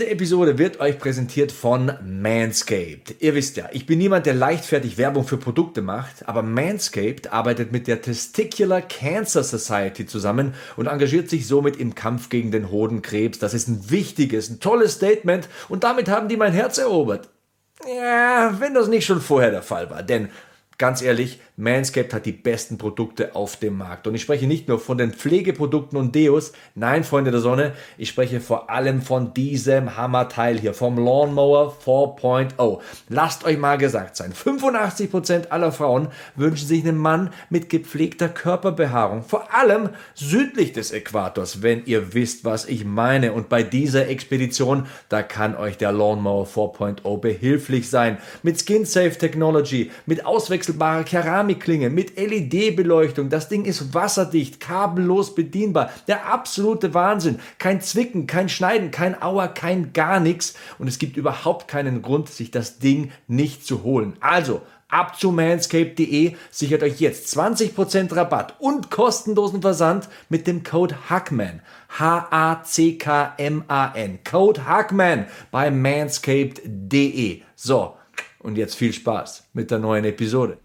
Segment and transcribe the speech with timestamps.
[0.00, 3.16] Diese Episode wird euch präsentiert von Manscaped.
[3.20, 7.70] Ihr wisst ja, ich bin niemand, der leichtfertig Werbung für Produkte macht, aber Manscaped arbeitet
[7.70, 13.40] mit der Testicular Cancer Society zusammen und engagiert sich somit im Kampf gegen den Hodenkrebs.
[13.40, 17.28] Das ist ein wichtiges, ein tolles Statement und damit haben die mein Herz erobert.
[17.86, 20.30] Ja, wenn das nicht schon vorher der Fall war, denn
[20.78, 24.06] ganz ehrlich, Manscaped hat die besten Produkte auf dem Markt.
[24.06, 28.08] Und ich spreche nicht nur von den Pflegeprodukten und Deos, nein, Freunde der Sonne, ich
[28.08, 32.80] spreche vor allem von diesem Hammerteil hier, vom Lawnmower 4.0.
[33.08, 39.22] Lasst euch mal gesagt sein, 85% aller Frauen wünschen sich einen Mann mit gepflegter Körperbehaarung,
[39.22, 43.32] vor allem südlich des Äquators, wenn ihr wisst, was ich meine.
[43.32, 48.18] Und bei dieser Expedition, da kann euch der Lawnmower 4.0 behilflich sein.
[48.42, 53.28] Mit Skin Safe Technology, mit auswechselbarer Keramik, Keramikklinge mit LED-Beleuchtung.
[53.28, 55.90] Das Ding ist wasserdicht, kabellos bedienbar.
[56.06, 57.40] Der absolute Wahnsinn.
[57.58, 60.54] Kein Zwicken, kein Schneiden, kein Auer, kein gar nichts.
[60.78, 64.14] Und es gibt überhaupt keinen Grund, sich das Ding nicht zu holen.
[64.20, 70.96] Also, ab zu manscape.de, sichert euch jetzt 20% Rabatt und kostenlosen Versand mit dem Code
[71.08, 71.62] HACKMAN.
[71.98, 72.98] H-A-C-K-M-A-N.
[74.28, 77.42] Code HACKMAN bei manscaped.de.
[77.56, 77.96] So,
[78.38, 80.58] und jetzt viel Spaß mit der neuen Episode.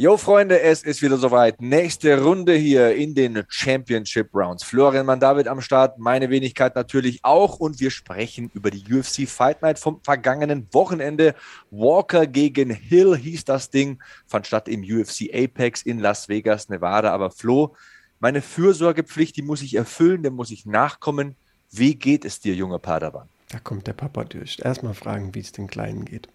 [0.00, 1.60] Jo, Freunde, es ist wieder soweit.
[1.60, 4.62] Nächste Runde hier in den Championship Rounds.
[4.62, 7.58] Florian Mandavid am Start, meine Wenigkeit natürlich auch.
[7.58, 11.34] Und wir sprechen über die UFC Fight Night vom vergangenen Wochenende.
[11.72, 14.00] Walker gegen Hill hieß das Ding.
[14.28, 17.12] Fand statt im UFC Apex in Las Vegas, Nevada.
[17.12, 17.74] Aber Flo,
[18.20, 21.34] meine Fürsorgepflicht, die muss ich erfüllen, der muss ich nachkommen.
[21.72, 23.28] Wie geht es dir, junger Padawan?
[23.50, 24.58] Da kommt der Papa durch.
[24.62, 26.28] Erstmal fragen, wie es den Kleinen geht.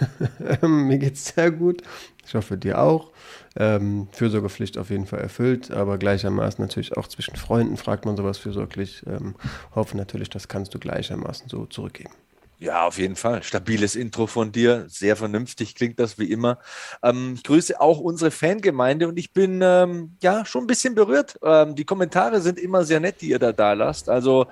[0.62, 1.82] Mir geht es sehr gut.
[2.26, 3.10] Ich hoffe, dir auch.
[3.56, 8.38] Ähm, Fürsorgepflicht auf jeden Fall erfüllt, aber gleichermaßen natürlich auch zwischen Freunden fragt man sowas
[8.38, 9.02] fürsorglich.
[9.06, 9.34] Ähm,
[9.74, 12.14] hoffe natürlich, das kannst du gleichermaßen so zurückgeben.
[12.60, 13.42] Ja, auf jeden Fall.
[13.42, 14.84] Stabiles Intro von dir.
[14.86, 16.58] Sehr vernünftig klingt das wie immer.
[17.02, 21.38] Ähm, ich grüße auch unsere Fangemeinde und ich bin ähm, ja schon ein bisschen berührt.
[21.42, 24.10] Ähm, die Kommentare sind immer sehr nett, die ihr da da lasst.
[24.10, 24.46] Also,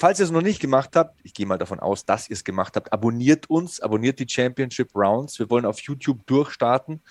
[0.00, 2.42] falls ihr es noch nicht gemacht habt, ich gehe mal davon aus, dass ihr es
[2.42, 5.38] gemacht habt, abonniert uns, abonniert die Championship Rounds.
[5.38, 7.02] Wir wollen auf YouTube durchstarten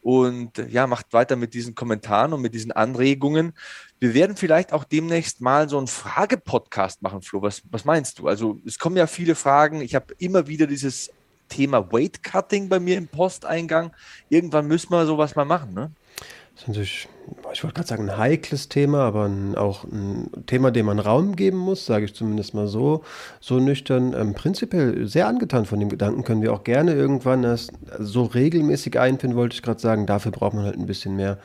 [0.00, 3.52] und ja, macht weiter mit diesen Kommentaren und mit diesen Anregungen.
[4.00, 7.42] Wir werden vielleicht auch demnächst mal so einen Frage-Podcast machen, Flo.
[7.42, 8.26] Was, was meinst du?
[8.26, 9.80] Also es kommen ja viele Fragen.
[9.80, 11.12] Ich habe immer wieder dieses
[11.48, 13.92] Thema Weight Cutting bei mir im Posteingang.
[14.28, 15.92] Irgendwann müssen wir sowas mal machen, ne?
[16.54, 17.08] Das ist natürlich,
[17.52, 21.34] ich wollte gerade sagen, ein heikles Thema, aber ein, auch ein Thema, dem man Raum
[21.34, 23.02] geben muss, sage ich zumindest mal so,
[23.40, 24.14] so nüchtern.
[24.14, 27.68] Ähm, prinzipiell sehr angetan von dem Gedanken, können wir auch gerne irgendwann das
[27.98, 30.06] so regelmäßig einfinden, wollte ich gerade sagen.
[30.06, 31.38] Dafür braucht man halt ein bisschen mehr,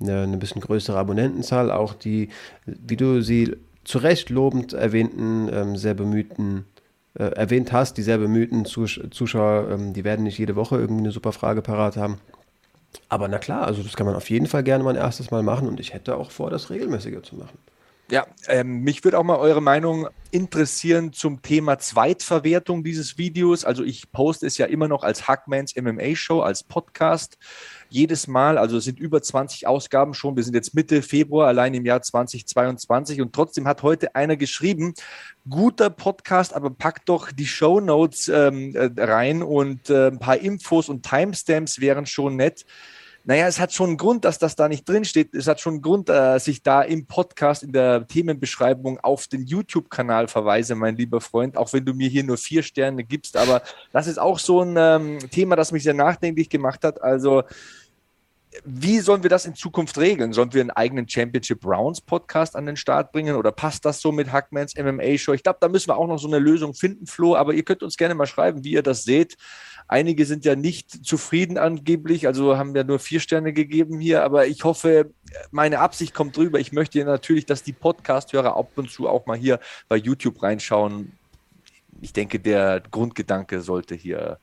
[0.00, 1.72] eine, eine bisschen größere Abonnentenzahl.
[1.72, 2.28] Auch die,
[2.66, 6.66] wie du sie zu Recht lobend erwähnten, ähm, sehr bemühten
[7.18, 11.02] äh, erwähnt hast, die sehr bemühten Zus Zuschauer, ähm, die werden nicht jede Woche irgendwie
[11.02, 12.18] eine super Frage parat haben.
[13.08, 15.42] Aber na klar, also das kann man auf jeden Fall gerne mal ein erstes Mal
[15.42, 17.58] machen und ich hätte auch vor, das regelmäßiger zu machen.
[18.08, 23.64] Ja, ähm, mich würde auch mal eure Meinung interessieren zum Thema Zweitverwertung dieses Videos.
[23.64, 27.36] Also ich poste es ja immer noch als Hackmans MMA Show, als Podcast.
[27.88, 30.36] Jedes Mal, also es sind über 20 Ausgaben schon.
[30.36, 33.20] Wir sind jetzt Mitte Februar, allein im Jahr 2022.
[33.20, 34.94] Und trotzdem hat heute einer geschrieben,
[35.48, 40.38] guter Podcast, aber packt doch die Show Notes ähm, äh, rein und äh, ein paar
[40.38, 42.66] Infos und Timestamps wären schon nett.
[43.28, 45.34] Naja, es hat schon einen Grund, dass das da nicht drin steht.
[45.34, 49.44] Es hat schon einen Grund, dass ich da im Podcast, in der Themenbeschreibung auf den
[49.44, 53.36] YouTube-Kanal verweise, mein lieber Freund, auch wenn du mir hier nur vier Sterne gibst.
[53.36, 53.62] Aber
[53.92, 57.02] das ist auch so ein ähm, Thema, das mich sehr nachdenklich gemacht hat.
[57.02, 57.42] Also,
[58.64, 60.32] wie sollen wir das in Zukunft regeln?
[60.32, 64.12] Sollen wir einen eigenen Championship Rounds Podcast an den Start bringen oder passt das so
[64.12, 65.32] mit Hackmans MMA Show?
[65.32, 67.82] Ich glaube, da müssen wir auch noch so eine Lösung finden, Flo, aber ihr könnt
[67.82, 69.36] uns gerne mal schreiben, wie ihr das seht.
[69.88, 74.46] Einige sind ja nicht zufrieden angeblich, also haben ja nur vier Sterne gegeben hier, aber
[74.46, 75.12] ich hoffe,
[75.52, 76.58] meine Absicht kommt drüber.
[76.58, 81.12] Ich möchte natürlich, dass die Podcast-Hörer ab und zu auch mal hier bei YouTube reinschauen.
[82.00, 84.38] Ich denke, der Grundgedanke sollte hier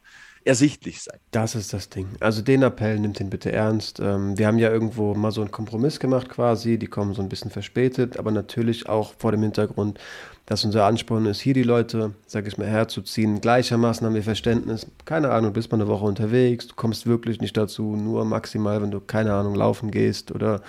[0.45, 1.19] ersichtlich sein.
[1.31, 2.07] Das ist das Ding.
[2.19, 3.99] Also den Appell nimmt ihn bitte ernst.
[3.99, 6.77] Ähm, wir haben ja irgendwo mal so einen Kompromiss gemacht quasi.
[6.77, 9.99] Die kommen so ein bisschen verspätet, aber natürlich auch vor dem Hintergrund,
[10.45, 13.39] dass unser Ansporn ist, hier die Leute, sag ich mal, herzuziehen.
[13.39, 14.85] Gleichermaßen haben wir Verständnis.
[15.05, 18.81] Keine Ahnung, du bist mal eine Woche unterwegs, du kommst wirklich nicht dazu, nur maximal,
[18.81, 20.61] wenn du, keine Ahnung, laufen gehst oder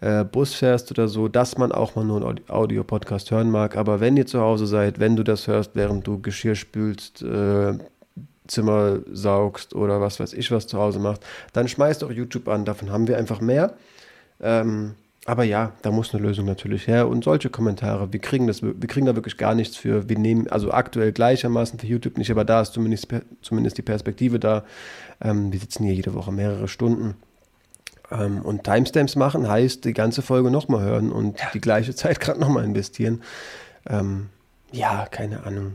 [0.00, 3.76] äh, Bus fährst oder so, dass man auch mal nur einen Audio-Podcast hören mag.
[3.76, 7.74] Aber wenn ihr zu Hause seid, wenn du das hörst, während du Geschirr spülst, äh,
[8.46, 11.22] Zimmer saugst oder was weiß ich was zu Hause machst,
[11.52, 12.64] dann schmeißt auch YouTube an.
[12.64, 13.74] Davon haben wir einfach mehr.
[14.40, 14.94] Ähm,
[15.24, 17.06] aber ja, da muss eine Lösung natürlich her.
[17.06, 20.08] Und solche Kommentare, wir kriegen, das, wir kriegen da wirklich gar nichts für.
[20.08, 23.06] Wir nehmen also aktuell gleichermaßen für YouTube nicht, aber da ist zumindest,
[23.40, 24.64] zumindest die Perspektive da.
[25.20, 27.14] Ähm, wir sitzen hier jede Woche mehrere Stunden.
[28.10, 31.46] Ähm, und Timestamps machen heißt, die ganze Folge nochmal hören und ja.
[31.54, 33.22] die gleiche Zeit gerade nochmal investieren.
[33.88, 34.28] Ähm,
[34.72, 35.74] ja, keine Ahnung.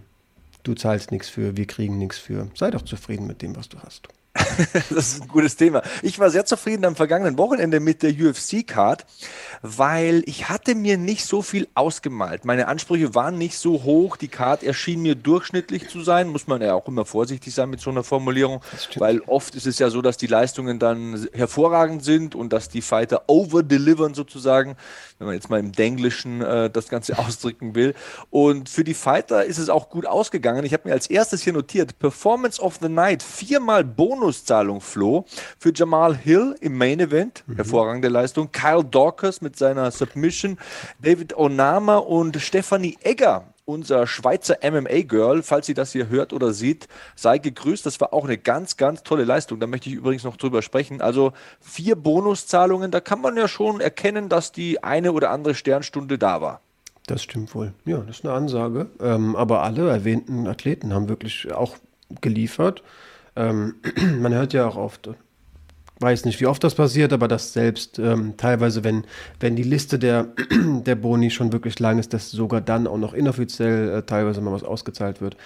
[0.67, 2.49] Du zahlst nichts für, wir kriegen nichts für.
[2.53, 4.09] Sei doch zufrieden mit dem, was du hast.
[4.89, 5.81] das ist ein gutes Thema.
[6.01, 9.05] Ich war sehr zufrieden am vergangenen Wochenende mit der UFC-Card,
[9.61, 12.43] weil ich hatte mir nicht so viel ausgemalt.
[12.43, 14.17] Meine Ansprüche waren nicht so hoch.
[14.17, 16.27] Die Card erschien mir durchschnittlich zu sein.
[16.27, 18.61] Muss man ja auch immer vorsichtig sein mit so einer Formulierung,
[18.97, 22.81] weil oft ist es ja so, dass die Leistungen dann hervorragend sind und dass die
[22.81, 24.75] Fighter overdelivern sozusagen,
[25.19, 27.93] wenn man jetzt mal im Denglischen äh, das Ganze ausdrücken will.
[28.29, 30.65] Und für die Fighter ist es auch gut ausgegangen.
[30.65, 35.25] Ich habe mir als erstes hier notiert, Performance of the Night, viermal Bonus Bonuszahlung floh
[35.57, 37.55] für Jamal Hill im Main Event, mhm.
[37.55, 40.57] hervorragende Leistung, Kyle Dawkins mit seiner Submission,
[41.01, 46.87] David Onama und Stephanie Egger unser Schweizer MMA-Girl, falls sie das hier hört oder sieht,
[47.15, 47.85] sei gegrüßt.
[47.85, 49.59] Das war auch eine ganz, ganz tolle Leistung.
[49.59, 51.01] Da möchte ich übrigens noch drüber sprechen.
[51.01, 56.17] Also vier Bonuszahlungen, da kann man ja schon erkennen, dass die eine oder andere Sternstunde
[56.17, 56.61] da war.
[57.07, 57.73] Das stimmt wohl.
[57.85, 58.87] Ja, das ist eine Ansage.
[59.01, 61.75] Ähm, aber alle erwähnten Athleten haben wirklich auch
[62.21, 62.83] geliefert.
[63.35, 63.75] Ähm,
[64.19, 65.09] man hört ja auch oft,
[65.99, 69.05] weiß nicht, wie oft das passiert, aber dass selbst ähm, teilweise, wenn,
[69.39, 73.13] wenn die Liste der, der Boni schon wirklich lang ist, dass sogar dann auch noch
[73.13, 75.37] inoffiziell äh, teilweise mal was ausgezahlt wird.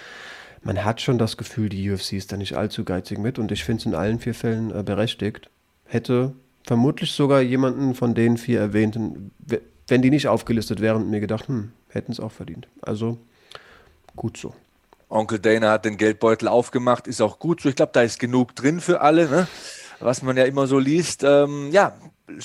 [0.62, 3.64] Man hat schon das Gefühl, die UFC ist da nicht allzu geizig mit und ich
[3.64, 5.48] finde es in allen vier Fällen äh, berechtigt.
[5.86, 6.34] Hätte
[6.64, 9.32] vermutlich sogar jemanden von den vier erwähnten,
[9.88, 12.68] wenn die nicht aufgelistet wären, mir gedacht, hm, hätten es auch verdient.
[12.80, 13.18] Also
[14.14, 14.54] gut so.
[15.08, 17.68] Onkel Dana hat den Geldbeutel aufgemacht, ist auch gut so.
[17.68, 19.46] Ich glaube, da ist genug drin für alle, ne?
[20.02, 21.22] Was man ja immer so liest.
[21.24, 21.94] Ähm, ja,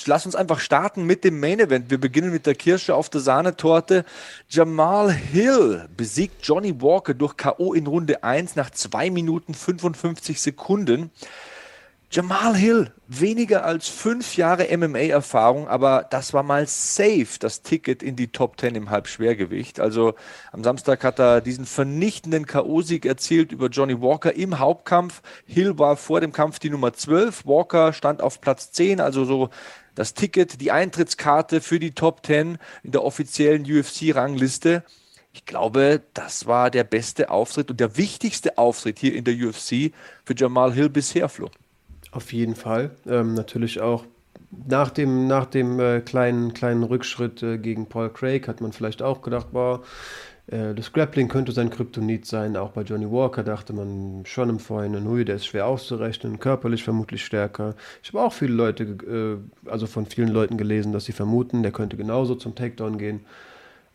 [0.06, 1.90] lass uns einfach starten mit dem Main Event.
[1.90, 4.06] Wir beginnen mit der Kirsche auf der Sahnetorte.
[4.50, 7.74] Jamal Hill besiegt Johnny Walker durch K.O.
[7.74, 11.12] in Runde 1 nach 2 Minuten 55 Sekunden.
[12.10, 18.16] Jamal Hill, weniger als fünf Jahre MMA-Erfahrung, aber das war mal safe, das Ticket in
[18.16, 19.82] die Top 10 im Halbschwergewicht.
[19.82, 20.14] Also
[20.54, 25.22] am Samstag hat er diesen vernichtenden K.O.-Sieg erzielt über Johnny Walker im Hauptkampf.
[25.46, 29.50] Hill war vor dem Kampf die Nummer 12, Walker stand auf Platz 10, also so
[29.94, 34.86] das Ticket, die Eintrittskarte für die Top 10 in der offiziellen UFC-Rangliste.
[35.34, 39.92] Ich glaube, das war der beste Auftritt und der wichtigste Auftritt hier in der UFC
[40.24, 41.50] für Jamal Hill bisher, Flo.
[42.12, 42.92] Auf jeden Fall.
[43.06, 44.06] Ähm, natürlich auch
[44.68, 49.02] nach dem, nach dem äh, kleinen, kleinen Rückschritt äh, gegen Paul Craig hat man vielleicht
[49.02, 49.84] auch gedacht, boah,
[50.48, 52.56] äh, das Grappling könnte sein Kryptonit sein.
[52.56, 56.84] Auch bei Johnny Walker dachte man schon im Vorhinein, hui, der ist schwer auszurechnen, körperlich
[56.84, 57.76] vermutlich stärker.
[58.02, 61.72] Ich habe auch viele Leute, äh, also von vielen Leuten gelesen, dass sie vermuten, der
[61.72, 63.26] könnte genauso zum Takedown gehen.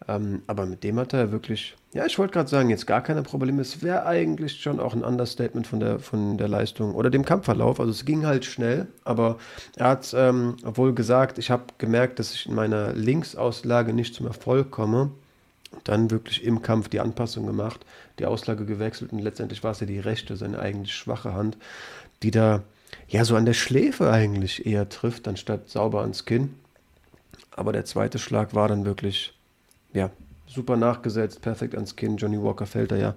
[0.08, 3.22] Ähm, aber mit dem hat er wirklich, ja, ich wollte gerade sagen, jetzt gar keine
[3.22, 3.60] Probleme.
[3.62, 7.78] Es wäre eigentlich schon auch ein Understatement von der, von der Leistung oder dem Kampfverlauf.
[7.78, 9.38] Also es ging halt schnell, aber
[9.76, 14.26] er hat ähm, wohl gesagt, ich habe gemerkt, dass ich in meiner Linksauslage nicht zum
[14.26, 15.10] Erfolg komme.
[15.70, 17.86] Und dann wirklich im Kampf die Anpassung gemacht,
[18.18, 21.56] die Auslage gewechselt und letztendlich war es ja die rechte, seine eigentlich schwache Hand,
[22.22, 22.62] die da
[23.08, 26.54] ja so an der Schläfe eigentlich eher trifft, anstatt sauber ans Kinn.
[27.56, 29.32] Aber der zweite Schlag war dann wirklich
[29.92, 30.10] ja,
[30.46, 32.16] super nachgesetzt, perfekt ans Kinn.
[32.16, 33.14] Johnny Walker fällt da ja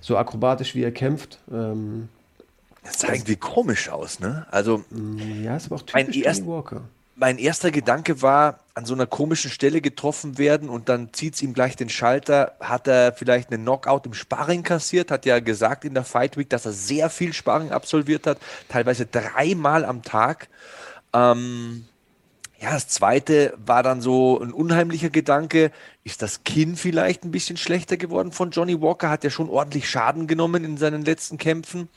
[0.00, 1.38] so akrobatisch, wie er kämpft.
[1.50, 2.08] Ähm,
[2.82, 4.46] Das sah irgendwie komisch aus, ne?
[4.50, 4.84] Also.
[5.42, 6.82] Ja, ist aber auch typisch Johnny Walker
[7.16, 11.42] mein erster Gedanke war, an so einer komischen Stelle getroffen werden und dann zieht es
[11.42, 12.56] ihm gleich den Schalter.
[12.58, 15.10] Hat er vielleicht einen Knockout im Sparring kassiert?
[15.10, 19.06] Hat ja gesagt in der Fight Week, dass er sehr viel Sparring absolviert hat, teilweise
[19.06, 20.48] dreimal am Tag.
[21.12, 21.84] Ähm,
[22.60, 25.70] ja, das zweite war dann so ein unheimlicher Gedanke.
[26.02, 29.10] Ist das Kinn vielleicht ein bisschen schlechter geworden von Johnny Walker?
[29.10, 31.88] Hat ja schon ordentlich Schaden genommen in seinen letzten Kämpfen.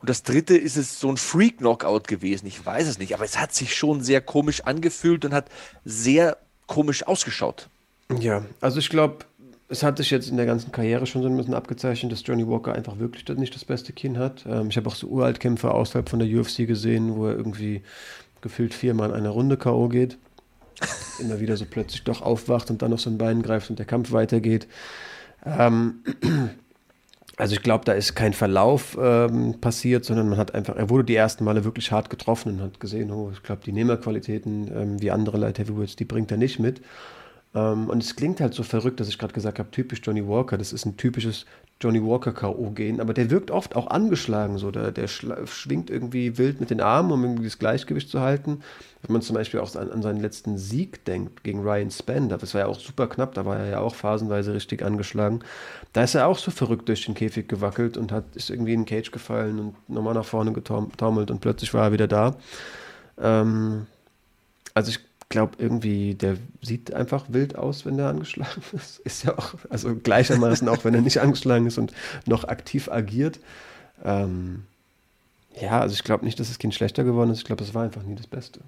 [0.00, 2.46] Und das dritte ist es so ein Freak-Knockout gewesen.
[2.46, 5.48] Ich weiß es nicht, aber es hat sich schon sehr komisch angefühlt und hat
[5.84, 7.68] sehr komisch ausgeschaut.
[8.20, 9.24] Ja, also ich glaube,
[9.68, 12.46] es hat sich jetzt in der ganzen Karriere schon so ein bisschen abgezeichnet, dass Johnny
[12.46, 14.44] Walker einfach wirklich nicht das beste Kinn hat.
[14.46, 17.82] Ähm, ich habe auch so Uraltkämpfer außerhalb von der UFC gesehen, wo er irgendwie
[18.44, 19.88] gefühlt viermal in einer Runde K.O.
[19.88, 20.18] geht.
[21.18, 23.86] Immer wieder so plötzlich doch aufwacht und dann noch so ein Bein greift und der
[23.86, 24.68] Kampf weitergeht.
[25.44, 26.04] Ähm,
[27.36, 31.04] also ich glaube, da ist kein Verlauf ähm, passiert, sondern man hat einfach, er wurde
[31.04, 35.02] die ersten Male wirklich hart getroffen und hat gesehen, oh, ich glaube, die Nehmerqualitäten ähm,
[35.02, 36.80] wie andere Light Heavyweights, die bringt er nicht mit.
[37.54, 40.58] Ähm, und es klingt halt so verrückt, dass ich gerade gesagt habe, typisch Johnny Walker,
[40.58, 41.46] das ist ein typisches
[41.84, 46.58] Johnny Walker K.O.-Gehen, aber der wirkt oft auch angeschlagen, so, der, der schwingt irgendwie wild
[46.58, 48.62] mit den Armen, um irgendwie das Gleichgewicht zu halten.
[49.02, 52.54] Wenn man zum Beispiel auch an, an seinen letzten Sieg denkt gegen Ryan Spender, das
[52.54, 55.40] war ja auch super knapp, da war er ja auch phasenweise richtig angeschlagen.
[55.92, 58.80] Da ist er auch so verrückt durch den Käfig gewackelt und hat, ist irgendwie in
[58.80, 62.34] den Cage gefallen und nochmal nach vorne getaumelt und plötzlich war er wieder da.
[63.20, 63.86] Ähm,
[64.72, 69.00] also ich glaube irgendwie, der sieht einfach wild aus, wenn der angeschlagen ist.
[69.00, 71.92] Ist ja auch, also gleichermaßen auch, wenn er nicht angeschlagen ist und
[72.26, 73.40] noch aktiv agiert.
[74.04, 74.64] Ähm,
[75.60, 77.38] ja, also ich glaube nicht, dass das Kind schlechter geworden ist.
[77.38, 78.60] Ich glaube, es war einfach nie das Beste.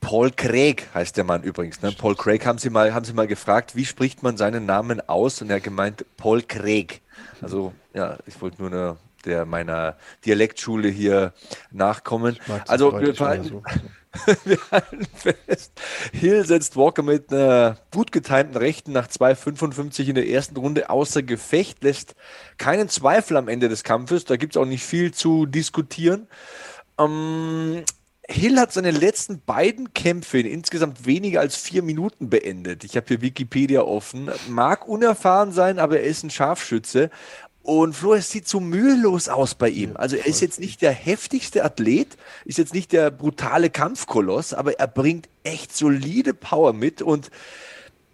[0.00, 1.82] Paul Craig heißt der Mann übrigens.
[1.82, 1.92] Ne?
[1.92, 5.42] Paul Craig haben sie, mal, haben sie mal gefragt, wie spricht man seinen Namen aus?
[5.42, 7.00] Und er hat gemeint, Paul Craig.
[7.42, 11.32] Also, ja, ich wollte nur eine, der meiner Dialektschule hier
[11.70, 12.38] nachkommen.
[12.66, 13.62] Also, wir verhalten, so.
[14.44, 15.72] Wir halten fest.
[16.12, 21.22] Hill setzt Walker mit einer gut getimten Rechten nach 2,55 in der ersten Runde außer
[21.22, 22.14] Gefecht, lässt
[22.56, 24.24] keinen Zweifel am Ende des Kampfes.
[24.24, 26.28] Da gibt es auch nicht viel zu diskutieren.
[26.98, 27.84] Ähm,
[28.30, 32.84] Hill hat seine letzten beiden Kämpfe in insgesamt weniger als vier Minuten beendet.
[32.84, 34.30] Ich habe hier Wikipedia offen.
[34.48, 37.08] Mag unerfahren sein, aber er ist ein Scharfschütze.
[37.68, 39.94] Und Flo, es sieht so mühelos aus bei ihm.
[39.94, 44.80] Also er ist jetzt nicht der heftigste Athlet, ist jetzt nicht der brutale Kampfkoloss, aber
[44.80, 47.30] er bringt echt solide Power mit und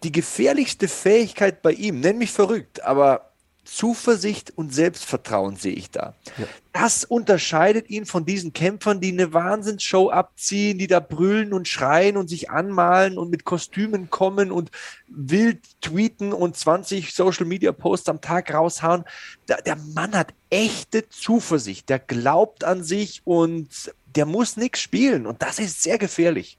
[0.03, 3.31] die gefährlichste Fähigkeit bei ihm, nenn mich verrückt, aber
[3.65, 6.15] Zuversicht und Selbstvertrauen sehe ich da.
[6.37, 6.45] Ja.
[6.71, 12.17] Das unterscheidet ihn von diesen Kämpfern, die eine Wahnsinnsshow abziehen, die da brüllen und schreien
[12.17, 14.71] und sich anmalen und mit Kostümen kommen und
[15.07, 19.03] wild tweeten und 20 Social Media Posts am Tag raushauen.
[19.47, 25.25] Der, der Mann hat echte Zuversicht, der glaubt an sich und der muss nichts spielen
[25.27, 26.57] und das ist sehr gefährlich.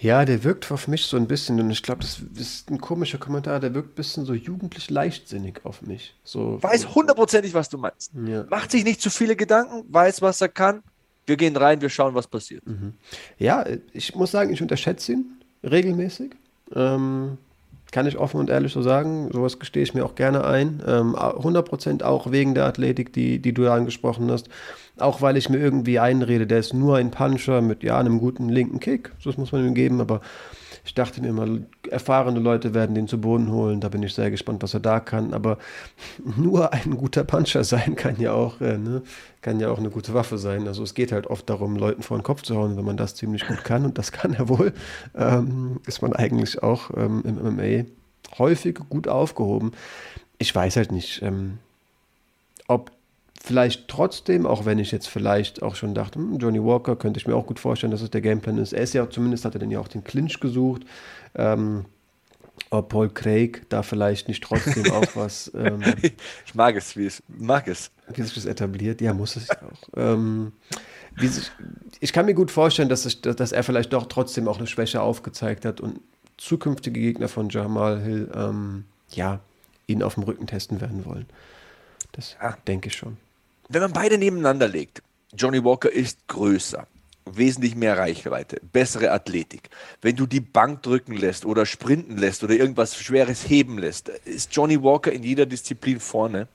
[0.00, 3.18] Ja, der wirkt auf mich so ein bisschen, und ich glaube, das ist ein komischer
[3.18, 6.14] Kommentar, der wirkt ein bisschen so jugendlich leichtsinnig auf mich.
[6.24, 8.10] So, weiß hundertprozentig, was du meinst.
[8.26, 8.44] Ja.
[8.48, 10.82] Macht sich nicht zu viele Gedanken, weiß, was er kann.
[11.26, 12.66] Wir gehen rein, wir schauen, was passiert.
[12.66, 12.94] Mhm.
[13.38, 15.26] Ja, ich muss sagen, ich unterschätze ihn
[15.62, 16.32] regelmäßig.
[16.74, 17.36] Ähm,
[17.92, 19.30] kann ich offen und ehrlich so sagen.
[19.32, 20.82] Sowas gestehe ich mir auch gerne ein.
[20.86, 24.48] Ähm, 100% auch wegen der Athletik, die, die du ja angesprochen hast.
[24.98, 28.48] Auch weil ich mir irgendwie einrede, der ist nur ein Puncher mit ja, einem guten
[28.48, 29.12] linken Kick.
[29.24, 30.00] Das muss man ihm geben.
[30.00, 30.20] Aber
[30.84, 31.46] ich dachte mir immer,
[31.90, 33.80] erfahrene Leute werden den zu Boden holen.
[33.80, 35.34] Da bin ich sehr gespannt, was er da kann.
[35.34, 35.58] Aber
[36.36, 39.02] nur ein guter Puncher sein kann ja auch, äh, ne,
[39.42, 40.66] kann ja auch eine gute Waffe sein.
[40.66, 42.76] Also es geht halt oft darum, Leuten vor den Kopf zu hauen.
[42.76, 44.72] Wenn man das ziemlich gut kann, und das kann er wohl,
[45.14, 47.84] ähm, ist man eigentlich auch ähm, im MMA
[48.38, 49.72] häufig gut aufgehoben.
[50.38, 51.58] Ich weiß halt nicht, ähm,
[52.68, 52.92] ob
[53.42, 57.26] vielleicht trotzdem, auch wenn ich jetzt vielleicht auch schon dachte, hm, Johnny Walker könnte ich
[57.26, 58.72] mir auch gut vorstellen, dass es der Gameplan ist.
[58.72, 60.82] Er ist ja zumindest hat er dann ja auch den Clinch gesucht.
[61.34, 61.86] Ähm,
[62.68, 65.50] ob Paul Craig da vielleicht nicht trotzdem auch was.
[65.54, 65.82] Ähm,
[66.44, 67.90] ich mag es, wie es mag es.
[68.14, 69.88] Wie sich das etabliert, ja, muss es auch.
[69.96, 70.52] Ähm,
[71.16, 71.50] sich,
[72.00, 75.00] ich kann mir gut vorstellen, dass, ich, dass er vielleicht doch trotzdem auch eine Schwäche
[75.00, 76.00] aufgezeigt hat und
[76.36, 79.40] zukünftige Gegner von Jamal Hill, ähm, ja,
[79.86, 81.26] ihn auf dem Rücken testen werden wollen.
[82.12, 82.56] Das ja.
[82.66, 83.16] denke ich schon
[83.70, 85.00] wenn man beide nebeneinander legt,
[85.32, 86.88] Johnny Walker ist größer,
[87.24, 89.70] wesentlich mehr Reichweite, bessere Athletik.
[90.02, 94.54] Wenn du die Bank drücken lässt oder sprinten lässt oder irgendwas Schweres heben lässt, ist
[94.54, 96.48] Johnny Walker in jeder Disziplin vorne.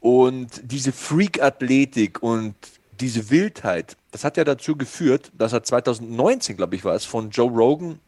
[0.00, 2.56] Und diese Freak-Athletik und
[3.00, 7.30] diese Wildheit, das hat ja dazu geführt, dass er 2019, glaube ich, war es, von
[7.30, 8.00] Joe Rogan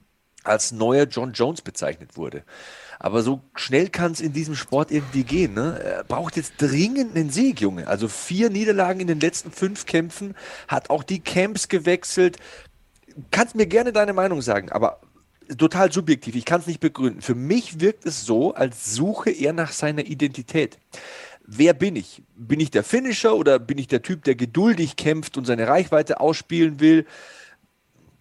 [0.43, 2.43] als neuer John Jones bezeichnet wurde.
[2.99, 5.55] Aber so schnell kann es in diesem Sport irgendwie gehen.
[5.55, 5.81] Ne?
[5.83, 7.87] Er braucht jetzt dringend einen Sieg, Junge.
[7.87, 10.35] Also vier Niederlagen in den letzten fünf Kämpfen,
[10.69, 12.39] hat auch die Camps gewechselt.
[13.31, 15.01] Kannst mir gerne deine Meinung sagen, aber
[15.59, 16.35] total subjektiv.
[16.35, 17.23] Ich kann es nicht begründen.
[17.23, 20.79] Für mich wirkt es so, als suche er nach seiner Identität
[21.47, 22.23] wer bin ich?
[22.37, 26.21] Bin ich der Finisher oder bin ich der Typ, der geduldig kämpft und seine Reichweite
[26.21, 27.07] ausspielen will?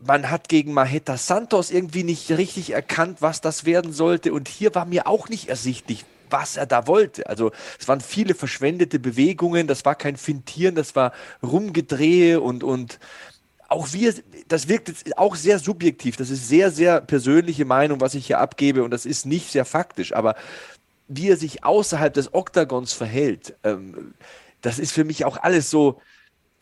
[0.06, 4.34] Man hat gegen Maheta Santos irgendwie nicht richtig erkannt, was das werden sollte.
[4.34, 7.28] Und hier war mir auch nicht ersichtlich, was er da wollte.
[7.28, 13.00] Also es waren viele verschwendete Bewegungen, das war kein Fintieren, das war Rumgedrehe und, und
[13.70, 14.14] auch wir,
[14.48, 16.18] das wirkt jetzt auch sehr subjektiv.
[16.18, 19.66] Das ist sehr, sehr persönliche Meinung, was ich hier abgebe und das ist nicht sehr
[19.66, 20.14] faktisch.
[20.14, 20.36] Aber
[21.08, 24.14] wie er sich außerhalb des Oktagons verhält, ähm,
[24.62, 26.02] das ist für mich auch alles so,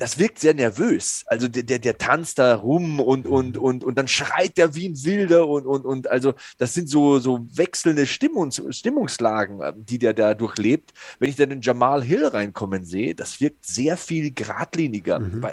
[0.01, 1.24] das wirkt sehr nervös.
[1.27, 4.89] Also der, der, der tanzt da rum und, und, und, und dann schreit er wie
[4.89, 10.00] ein Wilder und, und, und also das sind so, so wechselnde Stimmungs, Stimmungslagen, ähm, die
[10.00, 10.91] der da durchlebt.
[11.20, 15.20] Wenn ich dann in Jamal Hill reinkommen sehe, das wirkt sehr viel geradliniger.
[15.20, 15.46] Mhm.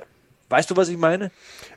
[0.48, 1.30] Weißt du, was ich meine?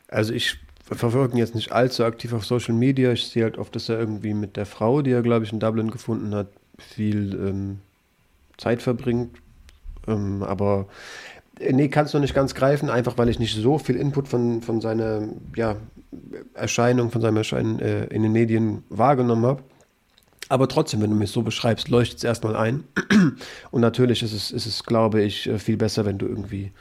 [0.08, 3.12] Also ich verfolge ihn jetzt nicht allzu aktiv auf Social Media.
[3.12, 5.60] Ich sehe halt oft, dass er irgendwie mit der Frau, die er, glaube ich, in
[5.60, 6.48] Dublin gefunden hat,
[6.78, 7.80] viel ähm,
[8.58, 9.38] Zeit verbringt.
[10.08, 10.88] Ähm, aber
[11.72, 14.62] nee, kann es noch nicht ganz greifen, einfach weil ich nicht so viel Input von,
[14.62, 15.76] von seiner ja,
[16.54, 19.64] Erscheinung, von seinem Erscheinen äh, in den Medien wahrgenommen habe.
[20.50, 22.84] Aber trotzdem, wenn du mich so beschreibst, leuchtet es erstmal ein.
[23.72, 26.72] Und natürlich ist es, ist es, glaube ich, äh, viel besser, wenn du irgendwie,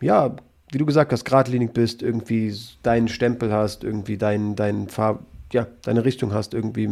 [0.00, 0.36] ja,
[0.70, 5.66] wie du gesagt hast, geradlinig bist, irgendwie deinen Stempel hast, irgendwie dein, dein Farb, ja,
[5.82, 6.88] deine Richtung hast, irgendwie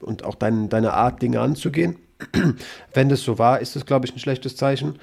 [0.00, 1.96] und auch dein, deine Art, Dinge anzugehen.
[2.94, 4.98] Wenn das so war, ist das, glaube ich, ein schlechtes Zeichen.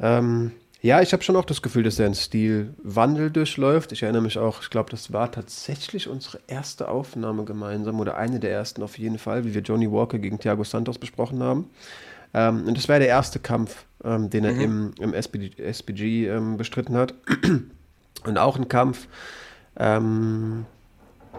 [0.00, 0.52] Ähm,
[0.86, 3.90] ja, ich habe schon auch das Gefühl, dass er einen Stilwandel durchläuft.
[3.90, 8.38] Ich erinnere mich auch, ich glaube, das war tatsächlich unsere erste Aufnahme gemeinsam oder eine
[8.38, 11.70] der ersten auf jeden Fall, wie wir Johnny Walker gegen Thiago Santos besprochen haben.
[12.34, 14.60] Ähm, und das war der erste Kampf, ähm, den er mhm.
[14.60, 17.14] im, im SPG, SPG ähm, bestritten hat.
[18.24, 19.08] und auch ein Kampf,
[19.76, 20.66] ähm,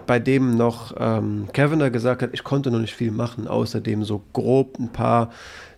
[0.08, 4.22] bei dem noch ähm, Kevin gesagt hat, ich konnte noch nicht viel machen, außerdem so
[4.34, 5.32] grob ein paar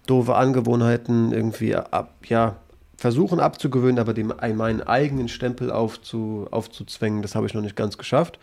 [0.07, 2.55] doofe Angewohnheiten irgendwie ab, ja,
[2.99, 7.97] versuchen abzugewöhnen, aber dem meinen eigenen Stempel aufzu, aufzuzwängen, das habe ich noch nicht ganz
[7.97, 8.39] geschafft.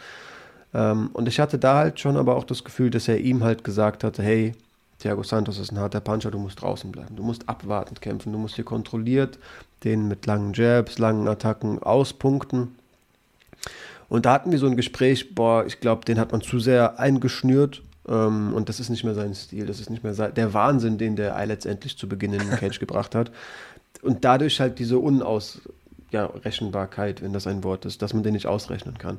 [0.74, 3.64] Ähm, und ich hatte da halt schon aber auch das Gefühl, dass er ihm halt
[3.64, 4.54] gesagt hatte, hey,
[4.98, 8.38] Thiago Santos ist ein harter Puncher, du musst draußen bleiben, du musst abwartend kämpfen, du
[8.38, 9.38] musst hier kontrolliert
[9.84, 12.74] den mit langen Jabs, langen Attacken auspunkten.
[14.08, 16.98] Und da hatten wir so ein Gespräch, boah, ich glaube, den hat man zu sehr
[16.98, 17.82] eingeschnürt.
[18.08, 19.66] Ähm, und das ist nicht mehr sein Stil.
[19.66, 22.50] Das ist nicht mehr sein, der Wahnsinn, den der Ei letztendlich zu Beginn in den
[22.50, 23.30] Cage gebracht hat.
[24.02, 28.46] Und dadurch halt diese Unausrechenbarkeit, ja, wenn das ein Wort ist, dass man den nicht
[28.46, 29.18] ausrechnen kann.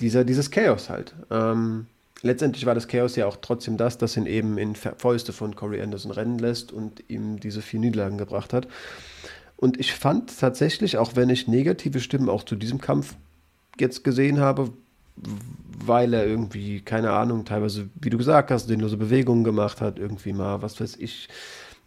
[0.00, 1.14] Dieser, dieses Chaos halt.
[1.30, 1.86] Ähm,
[2.22, 5.80] letztendlich war das Chaos ja auch trotzdem das, das ihn eben in Fäuste von Corey
[5.80, 8.68] Anderson rennen lässt und ihm diese vier Niederlagen gebracht hat.
[9.56, 13.14] Und ich fand tatsächlich, auch wenn ich negative Stimmen auch zu diesem Kampf
[13.78, 14.70] jetzt gesehen habe,
[15.86, 20.32] weil er irgendwie, keine Ahnung, teilweise, wie du gesagt hast, sinnlose Bewegungen gemacht hat, irgendwie
[20.32, 21.28] mal, was weiß ich,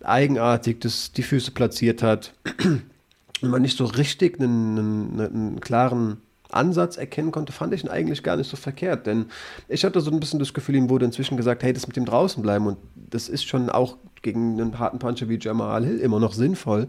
[0.03, 2.33] eigenartig das, die Füße platziert hat
[3.41, 7.89] und man nicht so richtig einen, einen, einen klaren Ansatz erkennen konnte, fand ich ihn
[7.89, 9.05] eigentlich gar nicht so verkehrt.
[9.05, 9.25] Denn
[9.67, 12.05] ich hatte so ein bisschen das Gefühl, ihm wurde inzwischen gesagt, hey, das mit dem
[12.05, 12.67] draußen bleiben.
[12.67, 16.87] Und das ist schon auch gegen einen harten Puncher wie Jamal Hill immer noch sinnvoll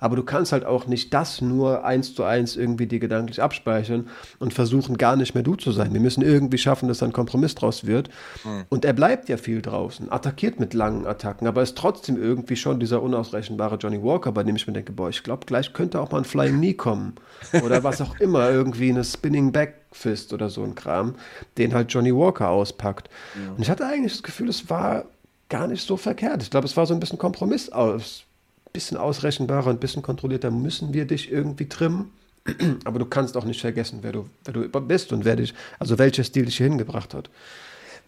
[0.00, 4.08] aber du kannst halt auch nicht das nur eins zu eins irgendwie dir gedanklich abspeichern
[4.38, 5.92] und versuchen gar nicht mehr du zu sein.
[5.92, 8.08] Wir müssen irgendwie schaffen, dass ein Kompromiss draus wird.
[8.44, 8.64] Mhm.
[8.68, 12.80] Und er bleibt ja viel draußen, attackiert mit langen Attacken, aber ist trotzdem irgendwie schon
[12.80, 16.10] dieser unausrechenbare Johnny Walker, bei dem ich mir denke, boah, ich glaube, gleich könnte auch
[16.10, 17.14] mal ein Flying Knee kommen
[17.64, 21.14] oder was auch immer, irgendwie eine Spinning Back Fist oder so ein Kram,
[21.56, 23.08] den halt Johnny Walker auspackt.
[23.34, 23.52] Ja.
[23.52, 25.04] Und ich hatte eigentlich das Gefühl, es war
[25.48, 26.42] gar nicht so verkehrt.
[26.42, 28.24] Ich glaube, es war so ein bisschen Kompromiss aus
[28.74, 32.10] bisschen ausrechenbarer, ein bisschen kontrollierter müssen wir dich irgendwie trimmen.
[32.84, 35.96] Aber du kannst auch nicht vergessen, wer du, wer du bist und wer dich, also
[35.96, 37.30] welcher Stil dich hier hingebracht hat.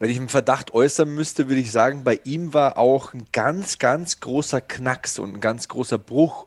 [0.00, 3.78] Wenn ich einen Verdacht äußern müsste, würde ich sagen, bei ihm war auch ein ganz,
[3.78, 6.46] ganz großer Knacks und ein ganz großer Bruch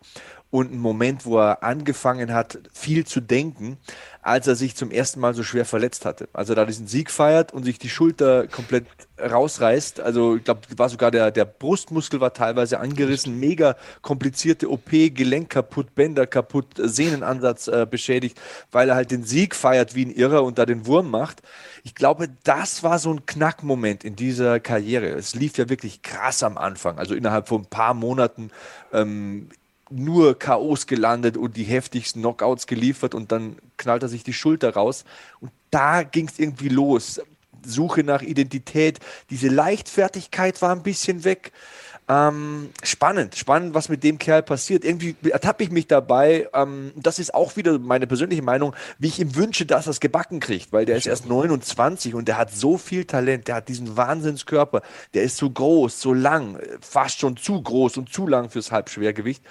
[0.51, 3.77] und ein Moment, wo er angefangen hat, viel zu denken,
[4.21, 6.27] als er sich zum ersten Mal so schwer verletzt hatte.
[6.33, 8.85] Also da diesen Sieg feiert und sich die Schulter komplett
[9.19, 10.01] rausreißt.
[10.01, 15.49] Also ich glaube, war sogar der, der Brustmuskel war teilweise angerissen, mega komplizierte OP, Gelenk
[15.49, 18.39] kaputt, Bänder kaputt, Sehnenansatz äh, beschädigt,
[18.71, 21.41] weil er halt den Sieg feiert wie ein Irrer und da den Wurm macht.
[21.83, 25.07] Ich glaube, das war so ein Knackmoment in dieser Karriere.
[25.07, 26.99] Es lief ja wirklich krass am Anfang.
[26.99, 28.51] Also innerhalb von ein paar Monaten
[28.91, 29.49] ähm,
[29.89, 34.73] nur K.O.s gelandet und die heftigsten Knockouts geliefert und dann knallt er sich die Schulter
[34.73, 35.05] raus.
[35.39, 37.21] Und da ging es irgendwie los.
[37.65, 38.99] Suche nach Identität.
[39.29, 41.51] Diese Leichtfertigkeit war ein bisschen weg.
[42.11, 44.83] Ähm, spannend, spannend, was mit dem Kerl passiert.
[44.83, 46.49] Irgendwie ertappe ich mich dabei.
[46.55, 49.99] Ähm, das ist auch wieder meine persönliche Meinung, wie ich ihm wünsche, dass er es
[49.99, 53.69] gebacken kriegt, weil der ist erst 29 und der hat so viel Talent, der hat
[53.69, 54.81] diesen Wahnsinnskörper,
[55.13, 59.43] der ist so groß, so lang, fast schon zu groß und zu lang fürs Halbschwergewicht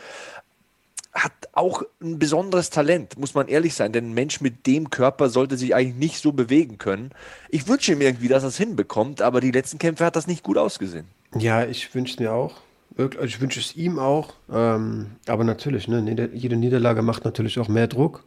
[1.15, 5.31] hat auch ein besonderes Talent, muss man ehrlich sein, denn ein Mensch mit dem Körper
[5.31, 7.11] sollte sich eigentlich nicht so bewegen können.
[7.49, 10.45] Ich wünsche ihm irgendwie, dass er es hinbekommt, aber die letzten Kämpfe hat das nicht
[10.45, 11.07] gut ausgesehen.
[11.37, 12.57] Ja, ich wünsche es mir auch.
[12.97, 14.35] Also ich wünsche es ihm auch.
[14.53, 18.25] Ähm, aber natürlich, ne, jede Niederlage macht natürlich auch mehr Druck.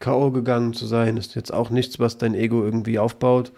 [0.00, 0.30] K.O.
[0.30, 3.52] gegangen zu sein, ist jetzt auch nichts, was dein Ego irgendwie aufbaut.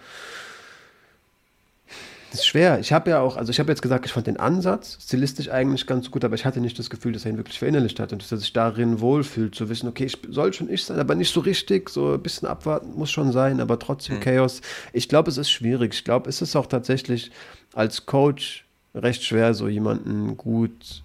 [2.30, 2.80] Das ist schwer.
[2.80, 5.86] Ich habe ja auch, also ich habe jetzt gesagt, ich fand den Ansatz stilistisch eigentlich
[5.86, 8.20] ganz gut, aber ich hatte nicht das Gefühl, dass er ihn wirklich verinnerlicht hat und
[8.20, 11.32] dass er sich darin wohlfühlt, zu wissen, okay, ich soll schon ich sein, aber nicht
[11.32, 14.20] so richtig, so ein bisschen abwarten muss schon sein, aber trotzdem mhm.
[14.20, 14.60] Chaos.
[14.92, 15.94] Ich glaube, es ist schwierig.
[15.94, 17.30] Ich glaube, es ist auch tatsächlich
[17.72, 18.65] als Coach
[18.96, 21.02] recht schwer, so jemanden gut,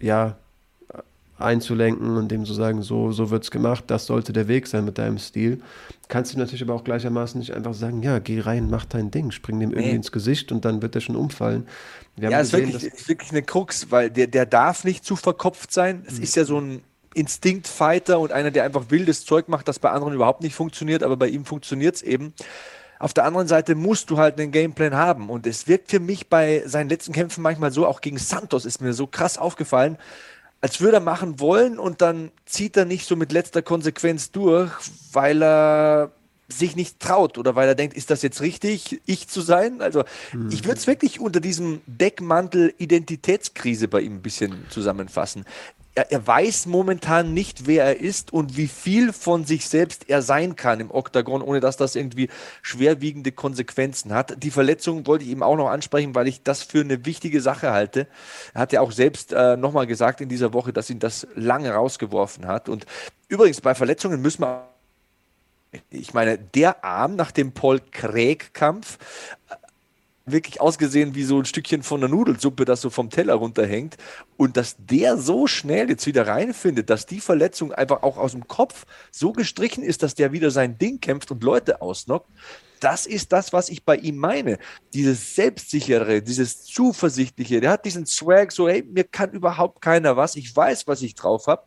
[0.00, 0.36] ja,
[1.40, 4.84] einzulenken und dem zu sagen, so, so wird es gemacht, das sollte der Weg sein
[4.84, 5.62] mit deinem Stil.
[6.08, 9.30] Kannst du natürlich aber auch gleichermaßen nicht einfach sagen, ja, geh rein, mach dein Ding,
[9.30, 9.96] spring dem irgendwie nee.
[9.96, 11.66] ins Gesicht und dann wird er schon umfallen.
[12.16, 15.16] Wir ja, es ist wirklich, ist wirklich eine Krux, weil der, der darf nicht zu
[15.16, 16.04] verkopft sein.
[16.06, 16.22] Es mhm.
[16.24, 16.82] ist ja so ein
[17.14, 21.16] Instinktfighter und einer, der einfach wildes Zeug macht, das bei anderen überhaupt nicht funktioniert, aber
[21.16, 22.34] bei ihm funktioniert es eben.
[23.00, 25.30] Auf der anderen Seite musst du halt einen Gameplan haben.
[25.30, 28.82] Und es wirkt für mich bei seinen letzten Kämpfen manchmal so, auch gegen Santos ist
[28.82, 29.96] mir so krass aufgefallen,
[30.60, 34.70] als würde er machen wollen und dann zieht er nicht so mit letzter Konsequenz durch,
[35.12, 36.10] weil er
[36.48, 39.80] sich nicht traut oder weil er denkt, ist das jetzt richtig, ich zu sein?
[39.80, 40.50] Also mhm.
[40.50, 45.46] ich würde es wirklich unter diesem Deckmantel Identitätskrise bei ihm ein bisschen zusammenfassen
[45.94, 50.22] er, er, weiß momentan nicht, wer er ist und wie viel von sich selbst er
[50.22, 52.28] sein kann im Oktagon, ohne dass das irgendwie
[52.62, 54.42] schwerwiegende Konsequenzen hat.
[54.42, 57.72] Die Verletzung wollte ich ihm auch noch ansprechen, weil ich das für eine wichtige Sache
[57.72, 58.06] halte.
[58.54, 61.72] Er hat ja auch selbst äh, nochmal gesagt in dieser Woche, dass ihn das lange
[61.72, 62.68] rausgeworfen hat.
[62.68, 62.86] Und
[63.28, 64.70] übrigens, bei Verletzungen müssen wir
[65.90, 68.98] ich meine, der Arm nach dem Paul Craig-Kampf
[70.26, 73.96] wirklich ausgesehen wie so ein Stückchen von der Nudelsuppe, das so vom Teller runterhängt.
[74.36, 78.46] Und dass der so schnell jetzt wieder reinfindet, dass die Verletzung einfach auch aus dem
[78.46, 82.30] Kopf so gestrichen ist, dass der wieder sein Ding kämpft und Leute ausnockt.
[82.80, 84.58] Das ist das, was ich bei ihm meine.
[84.94, 87.60] Dieses Selbstsichere, dieses Zuversichtliche.
[87.60, 90.34] Der hat diesen Swag, so, hey, mir kann überhaupt keiner was.
[90.34, 91.64] Ich weiß, was ich drauf habe.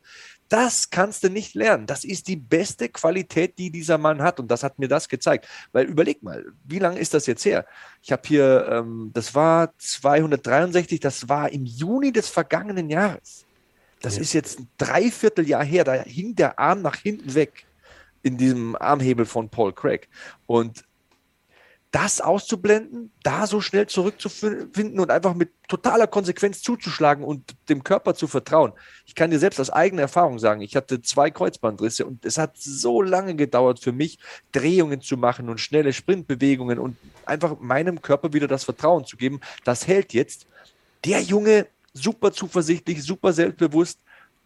[0.54, 1.88] Das kannst du nicht lernen.
[1.88, 4.40] Das ist die beste Qualität, die dieser Mann hat.
[4.40, 5.48] Und das hat mir das gezeigt.
[5.72, 7.66] Weil überleg mal, wie lange ist das jetzt her?
[8.04, 13.48] Ich habe hier, ähm, das war 263, das war im Juni des vergangenen Jahres.
[14.00, 14.22] Das ja.
[14.22, 15.86] ist jetzt ein Dreivierteljahr her.
[15.86, 17.66] Da hing der Arm nach hinten weg
[18.22, 20.08] in diesem Armhebel von Paul Craig.
[20.46, 20.84] Und
[21.94, 28.16] das auszublenden, da so schnell zurückzufinden und einfach mit totaler Konsequenz zuzuschlagen und dem Körper
[28.16, 28.74] zu vertrauen.
[29.06, 32.58] Ich kann dir selbst aus eigener Erfahrung sagen, ich hatte zwei Kreuzbandrisse und es hat
[32.58, 34.18] so lange gedauert für mich,
[34.52, 39.40] Drehungen zu machen und schnelle Sprintbewegungen und einfach meinem Körper wieder das Vertrauen zu geben.
[39.64, 40.48] Das hält jetzt.
[41.06, 44.00] Der Junge, super zuversichtlich, super selbstbewusst,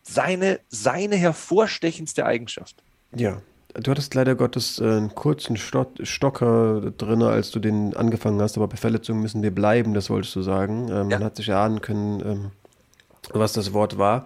[0.03, 2.75] seine, seine hervorstechendste Eigenschaft.
[3.15, 3.41] Ja,
[3.79, 8.67] Du hattest leider Gottes äh, einen kurzen Stocker drin, als du den angefangen hast, aber
[8.67, 10.87] bei Verletzungen müssen wir bleiben, das wolltest du sagen.
[10.89, 11.19] Ähm, ja.
[11.19, 12.51] Man hat sich ahnen können, ähm,
[13.33, 14.25] was das Wort war.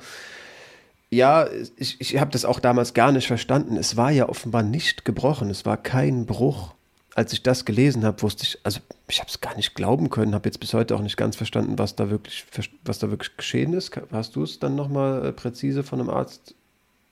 [1.10, 3.76] Ja, ich, ich habe das auch damals gar nicht verstanden.
[3.76, 6.74] Es war ja offenbar nicht gebrochen, es war kein Bruch.
[7.14, 10.34] Als ich das gelesen habe, wusste ich, also ich habe es gar nicht glauben können,
[10.34, 12.46] habe jetzt bis heute auch nicht ganz verstanden, was da wirklich,
[12.86, 13.92] was da wirklich geschehen ist.
[14.14, 16.56] Hast du es dann nochmal äh, präzise von einem Arzt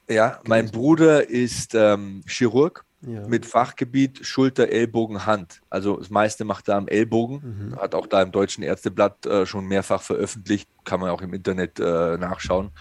[0.10, 3.28] ja, mein Bruder ist ähm, Chirurg ja.
[3.28, 5.62] mit Fachgebiet Schulter, Ellbogen, Hand.
[5.70, 7.70] Also das meiste macht er am Ellbogen.
[7.72, 7.76] Mhm.
[7.80, 10.70] Hat auch da im Deutschen Ärzteblatt äh, schon mehrfach veröffentlicht.
[10.84, 12.72] Kann man auch im Internet äh, nachschauen.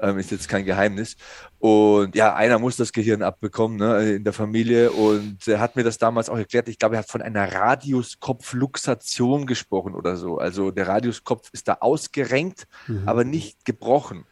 [0.00, 1.16] Ähm, ist jetzt kein Geheimnis.
[1.58, 4.90] Und ja, einer muss das Gehirn abbekommen ne, in der Familie.
[4.90, 6.68] Und er hat mir das damals auch erklärt.
[6.68, 10.38] Ich glaube, er hat von einer Radiuskopfluxation gesprochen oder so.
[10.38, 13.06] Also der Radiuskopf ist da ausgerenkt, mhm.
[13.06, 14.24] aber nicht gebrochen.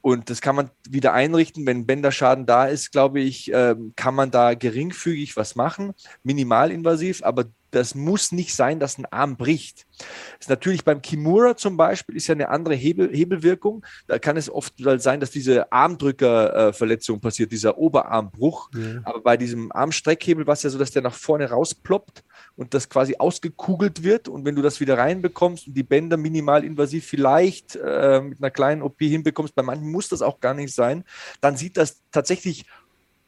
[0.00, 4.30] Und das kann man wieder einrichten, wenn Bänderschaden da ist, glaube ich, ähm, kann man
[4.30, 9.86] da geringfügig was machen, minimalinvasiv, aber das muss nicht sein, dass ein Arm bricht.
[9.98, 13.84] Das ist natürlich beim Kimura zum Beispiel ist ja eine andere Hebel, Hebelwirkung.
[14.06, 18.70] Da kann es oft sein, dass diese Armdrückerverletzung passiert, dieser Oberarmbruch.
[18.74, 19.00] Ja.
[19.04, 22.24] Aber bei diesem Armstreckhebel war es ja so, dass der nach vorne rausploppt
[22.58, 24.26] und das quasi ausgekugelt wird.
[24.26, 28.50] Und wenn du das wieder reinbekommst und die Bänder minimal invasiv vielleicht äh, mit einer
[28.50, 31.04] kleinen OP hinbekommst, bei manchen muss das auch gar nicht sein,
[31.40, 32.66] dann sieht das tatsächlich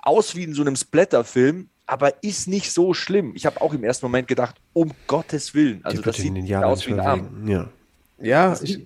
[0.01, 3.33] aus wie in so einem Splatterfilm, aber ist nicht so schlimm.
[3.37, 5.85] Ich habe auch im ersten Moment gedacht, um Gottes Willen.
[5.85, 7.47] Also das sieht aus wie ein Arm.
[7.47, 7.71] Ja,
[8.19, 8.85] ja ich,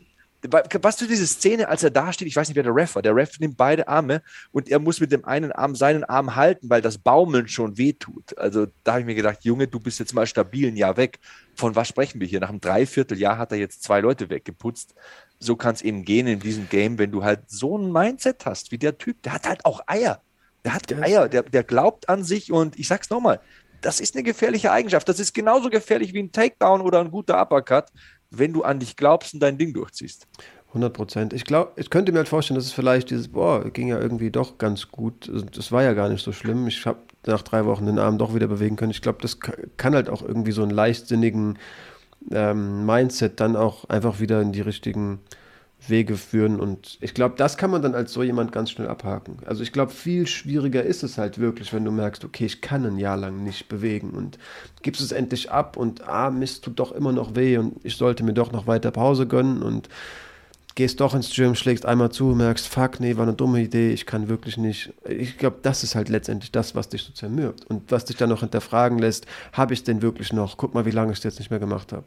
[0.51, 3.03] was du diese Szene, als er da steht, ich weiß nicht, wer der Ref war.
[3.03, 6.69] Der Ref nimmt beide Arme und er muss mit dem einen Arm seinen Arm halten,
[6.69, 8.37] weil das Baumeln schon wehtut.
[8.37, 11.19] Also da habe ich mir gedacht, Junge, du bist jetzt mal stabil ein Jahr weg.
[11.55, 12.41] Von was sprechen wir hier?
[12.41, 14.95] Nach einem Dreivierteljahr hat er jetzt zwei Leute weggeputzt.
[15.39, 18.71] So kann es eben gehen in diesem Game, wenn du halt so ein Mindset hast
[18.71, 19.23] wie der Typ.
[19.23, 20.21] Der hat halt auch Eier.
[20.65, 23.41] Der hat Eier, der, der glaubt an sich und ich sag's nochmal,
[23.85, 25.07] das ist eine gefährliche Eigenschaft.
[25.09, 27.87] Das ist genauso gefährlich wie ein Takedown oder ein guter Uppercut
[28.39, 30.27] wenn du an dich glaubst und dein Ding durchziehst.
[30.69, 31.33] 100 Prozent.
[31.33, 34.31] Ich glaube, ich könnte mir halt vorstellen, dass es vielleicht dieses, boah, ging ja irgendwie
[34.31, 35.31] doch ganz gut.
[35.55, 36.67] Das war ja gar nicht so schlimm.
[36.67, 38.91] Ich habe nach drei Wochen den Arm doch wieder bewegen können.
[38.91, 41.59] Ich glaube, das kann halt auch irgendwie so einen leichtsinnigen
[42.33, 45.21] ähm, Mindset dann auch einfach wieder in die richtigen
[45.89, 46.61] Wege führen.
[46.61, 49.39] Und ich glaube, das kann man dann als so jemand ganz schnell abhaken.
[49.47, 52.85] Also ich glaube, viel schwieriger ist es halt wirklich, wenn du merkst, okay, ich kann
[52.85, 54.39] ein Jahr lang nicht bewegen und
[54.83, 58.25] gibst es endlich ab und ah, Mist tut doch immer noch weh und ich sollte
[58.25, 59.89] mir doch noch weiter Pause gönnen und
[60.75, 64.07] gehst doch ins Gym, schlägst einmal zu, merkst, fuck, nee, war eine dumme Idee, ich
[64.07, 64.93] kann wirklich nicht.
[65.09, 68.31] Ich glaube, das ist halt letztendlich das, was dich so zermürbt und was dich dann
[68.31, 70.57] noch hinterfragen lässt, habe ich denn wirklich noch?
[70.57, 72.07] Guck mal, wie lange ich es jetzt nicht mehr gemacht habe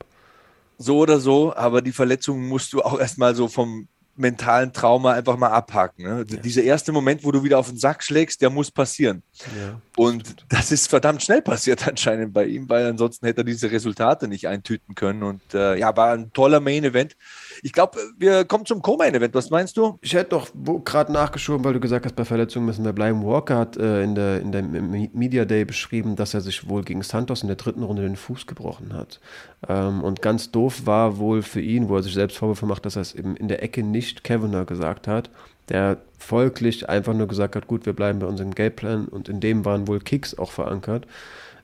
[0.78, 3.88] so oder so, aber die Verletzung musst du auch erstmal so vom
[4.18, 6.04] mentalen Trauma einfach mal abhaken.
[6.04, 6.26] Ne?
[6.28, 6.38] Ja.
[6.38, 9.22] Dieser erste Moment, wo du wieder auf den Sack schlägst, der muss passieren.
[9.56, 13.72] Ja, und das ist verdammt schnell passiert anscheinend bei ihm, weil ansonsten hätte er diese
[13.72, 15.24] Resultate nicht eintüten können.
[15.24, 17.16] Und äh, ja, war ein toller Main Event.
[17.64, 19.34] Ich glaube, wir kommen zum Co-Main-Event.
[19.34, 19.98] Was meinst du?
[20.02, 20.50] Ich hätte doch
[20.86, 23.26] gerade nachgeschoben, weil du gesagt hast, bei Verletzungen müssen wir bleiben.
[23.26, 27.02] Walker hat äh, in der, in der Media Day beschrieben, dass er sich wohl gegen
[27.02, 29.20] Santos in der dritten Runde den Fuß gebrochen hat.
[29.68, 32.96] Ähm, und ganz doof war wohl für ihn, wo er sich selbst Vorwürfe macht, dass
[32.96, 35.30] er es eben in der Ecke nicht Kavanagh gesagt hat,
[35.70, 39.66] der folglich einfach nur gesagt hat, gut, wir bleiben bei unserem Gameplan und in dem
[39.66, 41.08] waren wohl Kicks auch verankert.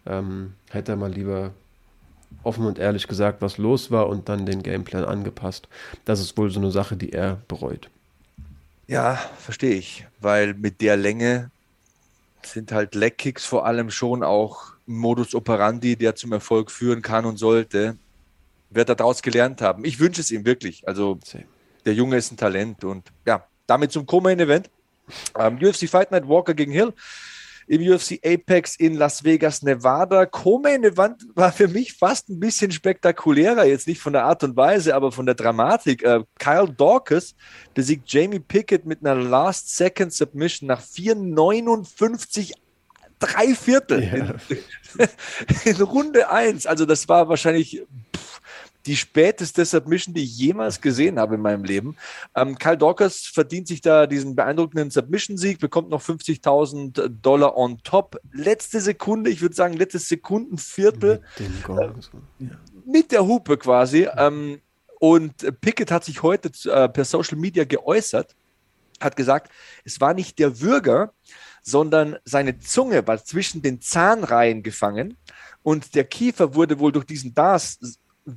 [0.05, 1.51] Ähm, hätte er mal lieber
[2.43, 5.67] offen und ehrlich gesagt, was los war und dann den Gameplan angepasst.
[6.05, 7.89] Das ist wohl so eine Sache, die er bereut.
[8.87, 11.51] Ja, verstehe ich, weil mit der Länge
[12.45, 17.25] sind halt Leg-Kicks vor allem schon auch ein Modus operandi, der zum Erfolg führen kann
[17.25, 17.97] und sollte.
[18.69, 19.85] Wird er daraus gelernt haben.
[19.85, 20.87] Ich wünsche es ihm wirklich.
[20.87, 21.19] Also
[21.85, 24.69] der Junge ist ein Talent und ja, damit zum Co-Main-Event.
[25.37, 26.93] Ähm, UFC Fight Night Walker gegen Hill
[27.67, 30.25] im UFC Apex in Las Vegas, Nevada.
[30.25, 34.55] Co-Main Event war für mich fast ein bisschen spektakulärer, jetzt nicht von der Art und
[34.55, 36.03] Weise, aber von der Dramatik.
[36.03, 37.35] Äh, Kyle Dawkins
[37.73, 42.53] besiegt Jamie Pickett mit einer Last-Second-Submission nach 4,59
[43.19, 44.35] drei Viertel ja.
[44.49, 45.07] in,
[45.75, 46.65] in, Runde 1.
[46.65, 47.83] Also das war wahrscheinlich
[48.15, 48.41] pff,
[48.85, 51.95] die späteste Submission, die ich jemals gesehen habe in meinem Leben.
[52.35, 58.19] Ähm, Kyle Dawkins verdient sich da diesen beeindruckenden Submission-Sieg, bekommt noch 50.000 Dollar on top.
[58.31, 61.21] Letzte Sekunde, ich würde sagen, letztes Sekundenviertel.
[61.39, 64.07] Mit, äh, mit der Hupe quasi.
[64.17, 64.61] Ähm,
[64.99, 68.35] und Pickett hat sich heute äh, per Social Media geäußert,
[68.99, 69.51] hat gesagt,
[69.83, 71.13] es war nicht der Würger,
[71.61, 75.17] sondern seine Zunge war zwischen den Zahnreihen gefangen
[75.61, 77.79] und der Kiefer wurde wohl durch diesen DAS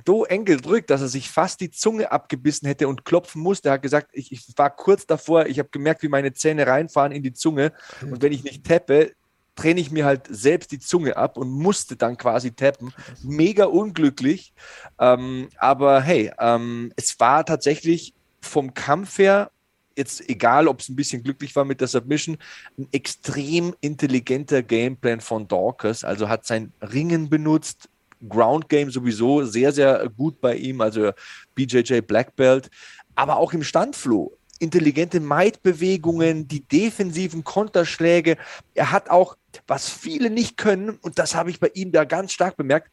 [0.05, 3.69] so eng gedrückt, dass er sich fast die Zunge abgebissen hätte und klopfen musste.
[3.69, 7.11] Er hat gesagt, ich, ich war kurz davor, ich habe gemerkt, wie meine Zähne reinfahren
[7.11, 9.13] in die Zunge und wenn ich nicht tappe,
[9.55, 12.93] träne ich mir halt selbst die Zunge ab und musste dann quasi tappen.
[13.23, 14.53] Mega unglücklich,
[14.99, 19.51] ähm, aber hey, ähm, es war tatsächlich vom Kampf her
[19.97, 22.37] jetzt egal, ob es ein bisschen glücklich war mit der Submission,
[22.77, 26.03] ein extrem intelligenter Gameplan von Dawkins.
[26.03, 27.89] Also hat sein Ringen benutzt,
[28.27, 31.11] Ground Game sowieso sehr, sehr gut bei ihm, also
[31.55, 32.69] BJJ Black Belt,
[33.15, 34.33] aber auch im Standflow.
[34.59, 38.37] Intelligente Maid-Bewegungen, die defensiven Konterschläge.
[38.73, 42.31] Er hat auch, was viele nicht können, und das habe ich bei ihm da ganz
[42.31, 42.91] stark bemerkt,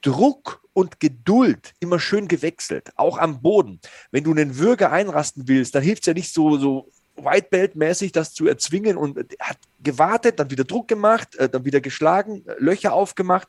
[0.00, 3.80] Druck und Geduld immer schön gewechselt, auch am Boden.
[4.10, 8.12] Wenn du einen Würger einrasten willst, dann hilft es ja nicht so, so White Belt-mäßig
[8.12, 12.54] das zu erzwingen und hat gewartet, dann wieder Druck gemacht, äh, dann wieder geschlagen, äh,
[12.58, 13.48] Löcher aufgemacht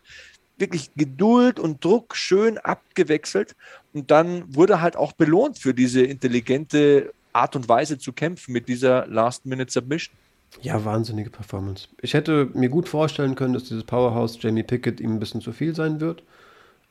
[0.58, 3.56] wirklich Geduld und Druck schön abgewechselt
[3.94, 8.68] und dann wurde halt auch belohnt für diese intelligente Art und Weise zu kämpfen mit
[8.68, 10.16] dieser Last-Minute-Submission.
[10.62, 11.88] Ja, wahnsinnige Performance.
[12.02, 15.52] Ich hätte mir gut vorstellen können, dass dieses Powerhouse Jamie Pickett ihm ein bisschen zu
[15.52, 16.22] viel sein wird.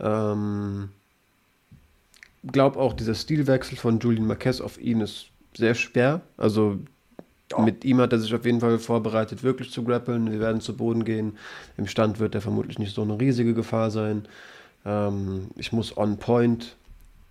[0.01, 0.91] Ähm,
[2.45, 6.23] glaube auch, dieser Stilwechsel von Julian Marquez auf ihn ist sehr schwer.
[6.37, 6.81] Also
[7.53, 7.65] ja.
[7.65, 10.31] Mit ihm hat er sich auf jeden Fall vorbereitet, wirklich zu grappeln.
[10.31, 11.37] Wir werden zu Boden gehen.
[11.77, 14.27] Im Stand wird er vermutlich nicht so eine riesige Gefahr sein.
[14.85, 16.77] Ähm, ich muss on point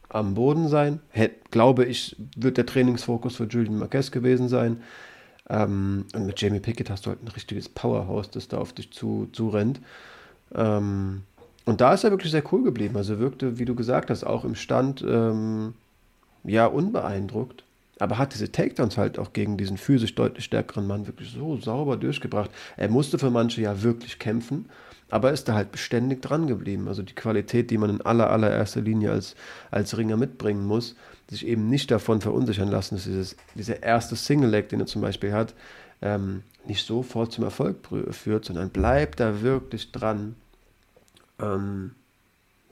[0.10, 1.00] am Boden sein.
[1.10, 4.82] Hätt, glaube ich, wird der Trainingsfokus für Julian Marquez gewesen sein.
[5.50, 8.92] Ähm, und mit Jamie Pickett hast du halt ein richtiges Powerhouse, das da auf dich
[8.92, 9.54] zu, zu.
[10.56, 11.24] Ähm,
[11.66, 12.98] und da ist er wirklich sehr cool geblieben.
[12.98, 15.74] Also wirkte, wie du gesagt hast, auch im Stand ähm,
[16.44, 17.64] ja unbeeindruckt.
[18.02, 21.98] Aber hat diese Takedowns halt auch gegen diesen physisch deutlich stärkeren Mann wirklich so sauber
[21.98, 22.50] durchgebracht.
[22.76, 24.66] Er musste für manche ja wirklich kämpfen,
[25.12, 26.88] aber ist da halt beständig dran geblieben.
[26.88, 29.36] Also die Qualität, die man in aller, allererster Linie als,
[29.70, 30.96] als Ringer mitbringen muss,
[31.30, 35.34] sich eben nicht davon verunsichern lassen, dass dieses, dieser erste Single-Leg, den er zum Beispiel
[35.34, 35.54] hat,
[36.02, 40.36] ähm, nicht sofort zum Erfolg führt, sondern bleibt da wirklich dran.
[41.40, 41.92] Ähm,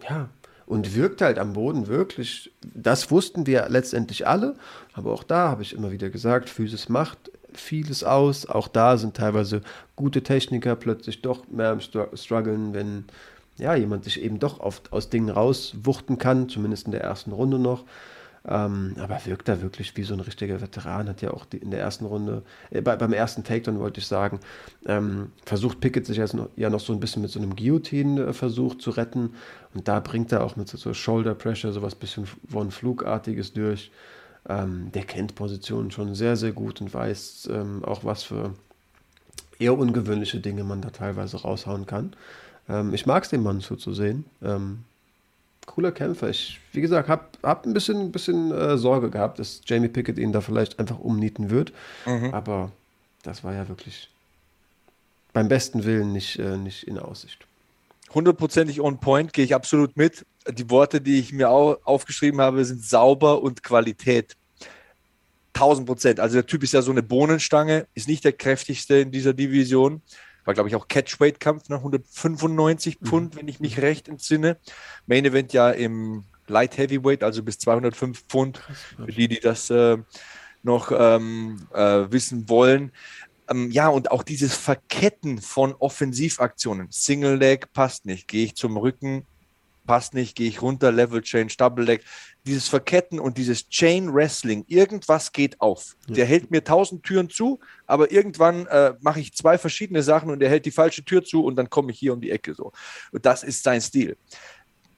[0.09, 0.29] ja,
[0.69, 4.55] und wirkt halt am Boden wirklich, das wussten wir letztendlich alle,
[4.93, 7.17] aber auch da habe ich immer wieder gesagt, Physis macht
[7.53, 8.45] vieles aus.
[8.45, 9.62] Auch da sind teilweise
[9.95, 13.05] gute Techniker plötzlich doch mehr am struggeln, wenn
[13.58, 17.58] ja, jemand sich eben doch oft aus Dingen rauswuchten kann, zumindest in der ersten Runde
[17.58, 17.84] noch.
[18.51, 21.69] Ähm, aber wirkt da wirklich wie so ein richtiger Veteran, hat ja auch die, in
[21.69, 24.39] der ersten Runde, äh, bei, beim ersten Takedown wollte ich sagen,
[24.88, 28.79] ähm, versucht Pickett sich jetzt noch, ja noch so ein bisschen mit so einem Guillotine-Versuch
[28.79, 29.35] zu retten
[29.75, 33.91] und da bringt er auch mit so, so Shoulder Pressure sowas bisschen von Flugartiges durch.
[34.47, 38.55] Ähm, der kennt Positionen schon sehr, sehr gut und weiß ähm, auch, was für
[39.59, 42.15] eher ungewöhnliche Dinge man da teilweise raushauen kann.
[42.67, 44.25] Ähm, ich mag es den Mann zuzusehen.
[45.69, 46.29] Cooler Kämpfer.
[46.29, 50.32] Ich, wie gesagt, habe hab ein bisschen, bisschen äh, Sorge gehabt, dass Jamie Pickett ihn
[50.32, 51.71] da vielleicht einfach umnieten wird.
[52.08, 52.34] Mhm.
[52.34, 52.71] Aber
[53.21, 54.10] das war ja wirklich
[55.32, 57.45] beim besten Willen nicht, äh, nicht in Aussicht.
[58.15, 60.25] Hundertprozentig on point, gehe ich absolut mit.
[60.51, 64.36] Die Worte, die ich mir auch aufgeschrieben habe, sind sauber und Qualität.
[65.53, 66.19] 1000 Prozent.
[66.19, 70.01] Also der Typ ist ja so eine Bohnenstange, ist nicht der kräftigste in dieser Division
[70.49, 71.75] war, glaube ich, auch Catchweight-Kampf, ne?
[71.75, 73.05] 195 mhm.
[73.05, 73.39] Pfund, mhm.
[73.39, 74.57] wenn ich mich recht entsinne.
[75.05, 78.59] Main Event ja im Light Heavyweight, also bis 205 Pfund,
[78.97, 79.97] für die, die das äh,
[80.63, 82.91] noch ähm, äh, wissen wollen.
[83.47, 86.88] Ähm, ja, und auch dieses Verketten von Offensivaktionen.
[86.89, 89.27] Single Leg passt nicht, gehe ich zum Rücken,
[89.89, 92.04] passt nicht, gehe ich runter, Level Change, Double Leg.
[92.45, 95.95] Dieses Verketten und dieses Chain Wrestling, irgendwas geht auf.
[96.08, 96.13] Ja.
[96.13, 100.43] Der hält mir tausend Türen zu, aber irgendwann äh, mache ich zwei verschiedene Sachen und
[100.43, 102.71] er hält die falsche Tür zu und dann komme ich hier um die Ecke so.
[103.12, 104.15] Und das ist sein Stil.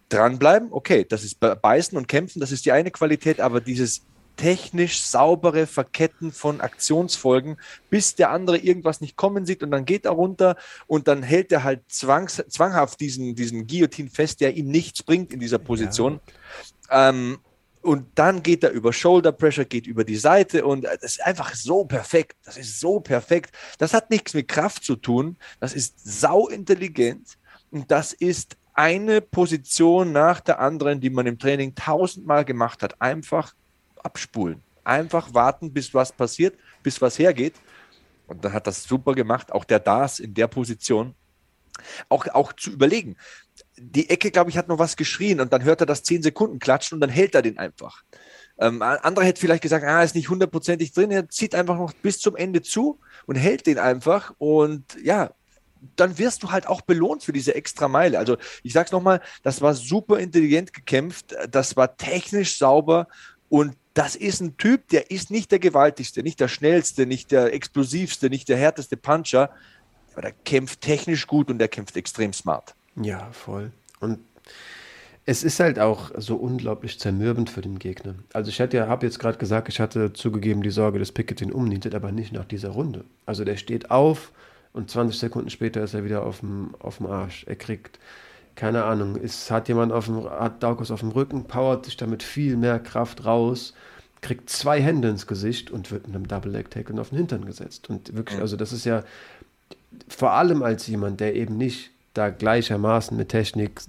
[0.10, 4.02] Dranbleiben, okay, das ist beißen und kämpfen, das ist die eine Qualität, aber dieses
[4.36, 7.58] technisch saubere Verketten von Aktionsfolgen,
[7.89, 10.56] bis der andere irgendwas nicht kommen sieht und dann geht er runter
[10.88, 15.34] und dann hält er halt zwangs, zwanghaft diesen, diesen Guillotine fest, der ihm nichts bringt
[15.34, 16.20] in dieser Position.
[16.89, 17.10] Ja.
[17.10, 17.39] Ähm,
[17.82, 21.56] und dann geht er über Shoulder Pressure, geht über die Seite und das ist einfach
[21.56, 22.38] so perfekt.
[22.44, 23.56] Das ist so perfekt.
[23.80, 25.38] Das hat nichts mit Kraft zu tun.
[25.60, 27.39] Das ist sau intelligent
[27.72, 33.02] und das ist eine Position nach der anderen, die man im Training tausendmal gemacht hat.
[33.02, 33.54] Einfach
[34.04, 34.62] abspulen.
[34.84, 37.56] Einfach warten, bis was passiert, bis was hergeht.
[38.28, 41.16] Und dann hat das super gemacht, auch der Das in der Position.
[42.10, 43.18] Auch, auch zu überlegen.
[43.78, 46.60] Die Ecke, glaube ich, hat noch was geschrien und dann hört er das 10 Sekunden
[46.60, 48.04] klatschen und dann hält er den einfach.
[48.60, 52.20] Ähm, andere hätte vielleicht gesagt, ah, ist nicht hundertprozentig drin, er zieht einfach noch bis
[52.20, 55.32] zum Ende zu und hält den einfach und ja,
[55.96, 58.20] dann wirst du halt auch belohnt für diese extra Meile.
[58.20, 63.08] Also ich sag's nochmal, das war super intelligent gekämpft, das war technisch sauber
[63.50, 67.54] und das ist ein Typ, der ist nicht der gewaltigste, nicht der schnellste, nicht der
[67.54, 69.50] explosivste, nicht der härteste Puncher,
[70.14, 72.76] aber der kämpft technisch gut und der kämpft extrem smart.
[72.96, 73.72] Ja, voll.
[74.00, 74.20] Und
[75.26, 78.16] es ist halt auch so unglaublich zermürbend für den Gegner.
[78.34, 81.52] Also ich ja, habe jetzt gerade gesagt, ich hatte zugegeben die Sorge, dass Pickett ihn
[81.52, 83.06] umnietet, aber nicht nach dieser Runde.
[83.26, 84.32] Also der steht auf
[84.74, 87.46] und 20 Sekunden später ist er wieder auf dem, auf dem Arsch.
[87.46, 88.00] Er kriegt
[88.56, 92.24] keine Ahnung, es hat jemand auf dem, hat Daukus auf dem Rücken, powert sich damit
[92.24, 93.74] viel mehr Kraft raus,
[94.22, 97.46] kriegt zwei Hände ins Gesicht und wird mit einem Double Leg Tackle auf den Hintern
[97.46, 97.90] gesetzt.
[97.90, 99.04] Und wirklich, also das ist ja
[100.08, 103.82] vor allem als jemand, der eben nicht da gleichermaßen mit Technik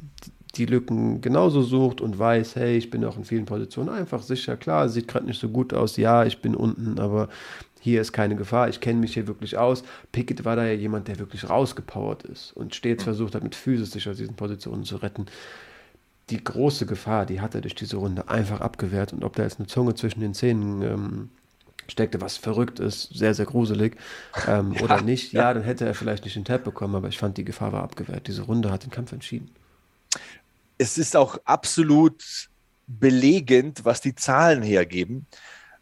[0.57, 4.57] die Lücken genauso sucht und weiß, hey, ich bin auch in vielen Positionen einfach sicher,
[4.57, 7.29] klar, sieht gerade nicht so gut aus, ja, ich bin unten, aber
[7.83, 9.83] hier ist keine Gefahr, ich kenne mich hier wirklich aus.
[10.13, 13.91] Pickett war da ja jemand, der wirklich rausgepowert ist und stets versucht hat, mit Physis
[13.91, 15.27] sich aus diesen Positionen zu retten.
[16.31, 19.59] Die große Gefahr, die hat er durch diese Runde einfach abgewehrt und ob da jetzt
[19.59, 21.31] eine Zunge zwischen den Zähnen ähm,
[21.89, 23.97] steckte, was verrückt ist, sehr, sehr gruselig,
[24.47, 25.43] ähm, ja, oder nicht, ja.
[25.43, 27.83] ja, dann hätte er vielleicht nicht den Tab bekommen, aber ich fand, die Gefahr war
[27.83, 28.29] abgewehrt.
[28.29, 29.51] Diese Runde hat den Kampf entschieden.
[30.79, 32.49] Es ist auch absolut
[32.87, 35.27] belegend, was die Zahlen hergeben.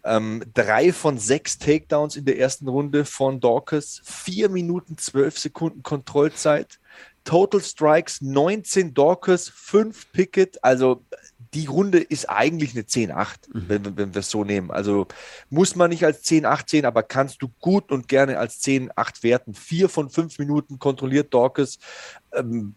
[0.04, 5.82] Ähm, drei von sechs Takedowns in der ersten Runde von Dawkins, vier Minuten zwölf Sekunden
[5.82, 6.78] Kontrollzeit,
[7.24, 11.04] Total Strikes 19 Dawkins, fünf Pickett, also
[11.54, 13.64] die Runde ist eigentlich eine 10-8, mhm.
[13.68, 14.70] wenn, wenn wir es so nehmen.
[14.70, 15.06] Also
[15.48, 19.54] muss man nicht als 10-8 sehen, aber kannst du gut und gerne als 10-8 werten.
[19.54, 21.78] Vier von fünf Minuten kontrolliert Dorcas.
[22.32, 22.74] Ähm,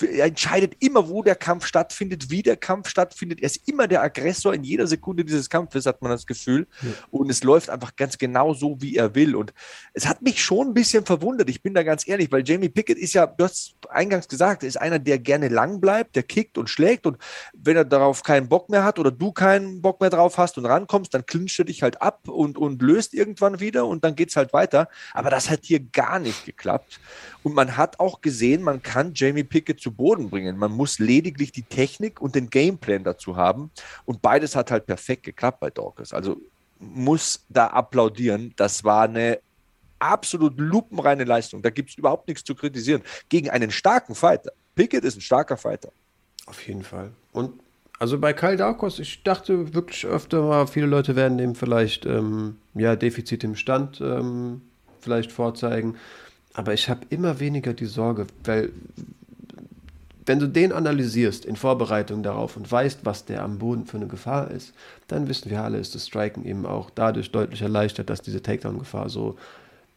[0.00, 3.40] er entscheidet immer, wo der Kampf stattfindet, wie der Kampf stattfindet.
[3.40, 6.66] Er ist immer der Aggressor in jeder Sekunde dieses Kampfes, hat man das Gefühl.
[6.82, 6.90] Ja.
[7.10, 9.34] Und es läuft einfach ganz genau so, wie er will.
[9.34, 9.52] Und
[9.92, 11.50] es hat mich schon ein bisschen verwundert.
[11.50, 14.80] Ich bin da ganz ehrlich, weil Jamie Pickett ist ja, du hast eingangs gesagt, ist
[14.80, 17.06] einer, der gerne lang bleibt, der kickt und schlägt.
[17.06, 17.18] Und
[17.52, 20.66] wenn er darauf keinen Bock mehr hat oder du keinen Bock mehr drauf hast und
[20.66, 24.30] rankommst, dann klinchst du dich halt ab und, und löst irgendwann wieder und dann geht
[24.30, 24.88] es halt weiter.
[25.12, 27.00] Aber das hat hier gar nicht geklappt.
[27.42, 30.56] Und man hat auch gesehen, man kann Jamie Pickett zu Boden bringen.
[30.56, 33.70] Man muss lediglich die Technik und den Gameplan dazu haben.
[34.04, 36.12] Und beides hat halt perfekt geklappt bei Dawkins.
[36.12, 36.40] Also
[36.78, 38.52] muss da applaudieren.
[38.56, 39.40] Das war eine
[39.98, 41.62] absolut lupenreine Leistung.
[41.62, 43.02] Da gibt es überhaupt nichts zu kritisieren.
[43.28, 44.52] Gegen einen starken Fighter.
[44.74, 45.90] Pickett ist ein starker Fighter.
[46.46, 47.10] Auf jeden Fall.
[47.32, 47.60] Und
[47.98, 52.56] also bei Kyle Darkos, ich dachte wirklich öfter mal, viele Leute werden dem vielleicht ähm,
[52.74, 54.60] ja, Defizit im Stand ähm,
[55.00, 55.96] vielleicht vorzeigen.
[56.56, 58.70] Aber ich habe immer weniger die Sorge, weil
[60.24, 64.06] wenn du den analysierst in Vorbereitung darauf und weißt, was der am Boden für eine
[64.06, 64.72] Gefahr ist,
[65.06, 69.10] dann wissen wir alle, ist das Striken eben auch dadurch deutlich erleichtert, dass diese Takedown-Gefahr
[69.10, 69.36] so,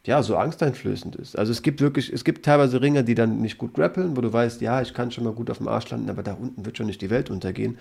[0.04, 1.38] ja, so angsteinflößend ist.
[1.38, 4.30] Also es gibt wirklich, es gibt teilweise Ringer, die dann nicht gut grappeln, wo du
[4.30, 6.76] weißt, ja, ich kann schon mal gut auf dem Arsch landen, aber da unten wird
[6.76, 7.78] schon nicht die Welt untergehen.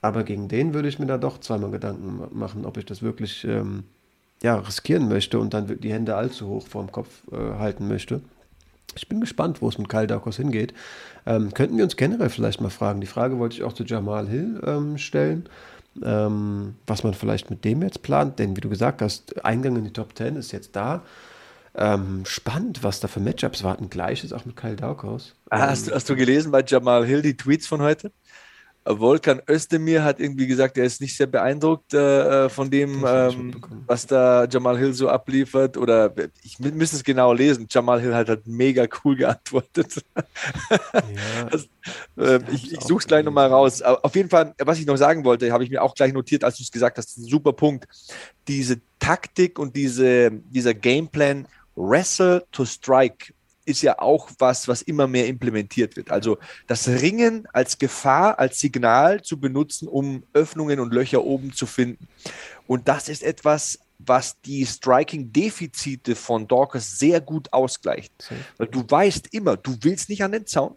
[0.00, 3.44] Aber gegen den würde ich mir da doch zweimal Gedanken machen, ob ich das wirklich
[3.44, 3.84] ähm,
[4.44, 8.20] ja, riskieren möchte und dann die Hände allzu hoch vorm Kopf äh, halten möchte.
[8.94, 10.74] Ich bin gespannt, wo es mit Kyle Darkos hingeht.
[11.24, 14.28] Ähm, könnten wir uns generell vielleicht mal fragen, die Frage wollte ich auch zu Jamal
[14.28, 15.48] Hill ähm, stellen,
[16.04, 19.84] ähm, was man vielleicht mit dem jetzt plant, denn wie du gesagt hast, Eingang in
[19.84, 21.02] die Top 10 ist jetzt da.
[21.76, 23.88] Ähm, spannend, was da für Matchups warten.
[23.88, 25.34] Gleiches auch mit Kyle Darkos.
[25.48, 28.12] Ah, hast, hast, du gelesen bei Jamal Hill die Tweets von heute?
[28.86, 34.06] Volkan Özdemir hat irgendwie gesagt, er ist nicht sehr beeindruckt äh, von dem, ähm, was
[34.06, 35.78] da Jamal Hill so abliefert.
[35.78, 36.12] Oder
[36.42, 37.66] ich müsste es genau lesen.
[37.70, 40.04] Jamal Hill hat halt mega cool geantwortet.
[40.14, 41.68] Ja, das,
[42.18, 43.80] äh, ich ich suche es gleich nochmal raus.
[43.80, 46.44] Aber auf jeden Fall, was ich noch sagen wollte, habe ich mir auch gleich notiert,
[46.44, 47.86] als du es gesagt hast, ein super Punkt.
[48.48, 53.32] Diese Taktik und diese, dieser Gameplan, Wrestle to Strike,
[53.64, 56.10] ist ja auch was, was immer mehr implementiert wird.
[56.10, 61.66] Also das Ringen als Gefahr, als Signal zu benutzen, um Öffnungen und Löcher oben zu
[61.66, 62.08] finden.
[62.66, 68.12] Und das ist etwas, was die Striking-Defizite von Dawkins sehr gut ausgleicht.
[68.58, 70.76] Weil du weißt immer, du willst nicht an den Zaun,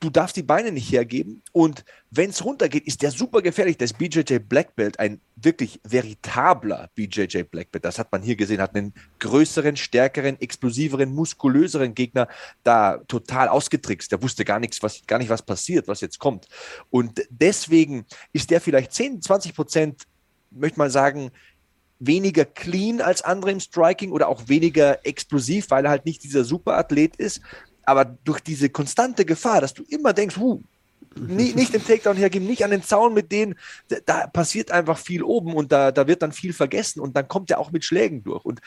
[0.00, 1.42] du darfst die Beine nicht hergeben.
[1.52, 3.76] Und wenn es runtergeht, ist der super gefährlich.
[3.76, 7.84] Das BJJ Black Belt, ein wirklich veritabler BJJ Black Belt.
[7.84, 12.28] Das hat man hier gesehen, hat einen größeren, stärkeren, explosiveren, muskulöseren Gegner
[12.64, 14.10] da total ausgetrickst.
[14.10, 16.46] Der wusste gar nichts, was, gar nicht, was passiert, was jetzt kommt.
[16.88, 20.02] Und deswegen ist der vielleicht 10, 20 Prozent,
[20.50, 21.30] möchte man sagen,
[22.00, 26.44] weniger clean als andere im Striking oder auch weniger explosiv, weil er halt nicht dieser
[26.44, 27.42] Superathlet ist
[27.90, 30.62] aber durch diese konstante Gefahr, dass du immer denkst, huh,
[31.16, 33.56] nicht, nicht den Takedown hergeben, nicht an den Zaun mit denen,
[33.88, 37.26] da, da passiert einfach viel oben und da, da wird dann viel vergessen und dann
[37.26, 38.44] kommt er auch mit Schlägen durch.
[38.44, 38.60] Und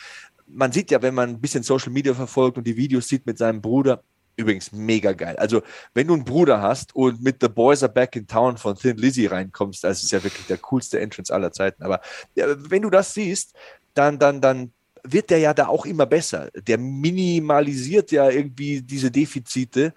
[0.46, 3.38] man sieht ja, wenn man ein bisschen Social Media verfolgt und die Videos sieht mit
[3.38, 4.04] seinem Bruder,
[4.36, 5.38] übrigens mega geil.
[5.38, 5.62] Also,
[5.94, 8.98] wenn du einen Bruder hast und mit The Boys Are Back in Town von Thin
[8.98, 11.84] Lizzy reinkommst, das ist ja wirklich der coolste Entrance aller Zeiten.
[11.84, 12.02] Aber
[12.36, 13.54] ja, wenn du das siehst,
[13.94, 14.74] dann, dann, dann
[15.04, 16.50] wird der ja da auch immer besser.
[16.68, 19.94] Der minimalisiert ja irgendwie diese Defizite.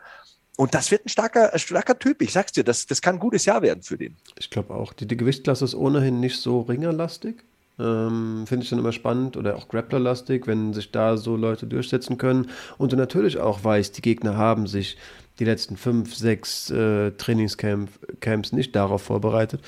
[0.57, 2.23] Und das wird ein starker, starker Typ.
[2.23, 4.17] Ich sag's dir, das, das kann ein gutes Jahr werden für den.
[4.39, 4.93] Ich glaube auch.
[4.93, 7.37] Die, die Gewichtsklasse ist ohnehin nicht so ringerlastig.
[7.79, 12.17] Ähm, Finde ich dann immer spannend oder auch Grapplerlastig, wenn sich da so Leute durchsetzen
[12.17, 12.51] können.
[12.79, 14.97] Und du natürlich auch weißt, die Gegner haben sich
[15.39, 19.61] die letzten fünf, sechs äh, Trainingscamps nicht darauf vorbereitet.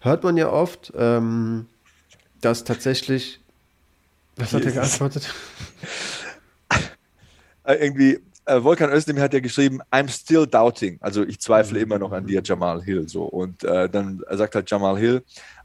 [0.00, 1.66] Hört man ja oft, ähm,
[2.40, 3.40] dass tatsächlich
[4.38, 5.34] was hat er geantwortet?
[7.64, 10.96] Äh, irgendwie, äh, Volkan Özdemir hat ja geschrieben, I'm still doubting.
[11.00, 13.08] Also ich zweifle immer noch an dir, Jamal Hill.
[13.08, 13.24] So.
[13.24, 15.22] Und äh, dann sagt halt Jamal Hill,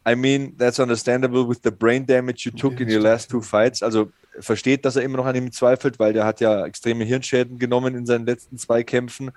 [0.07, 3.81] I mean, that's understandable with the brain damage you took in your last two fights.
[3.81, 7.57] Also versteht, dass er immer noch an ihm zweifelt, weil der hat ja extreme Hirnschäden
[7.57, 9.31] genommen in seinen letzten zwei Kämpfen.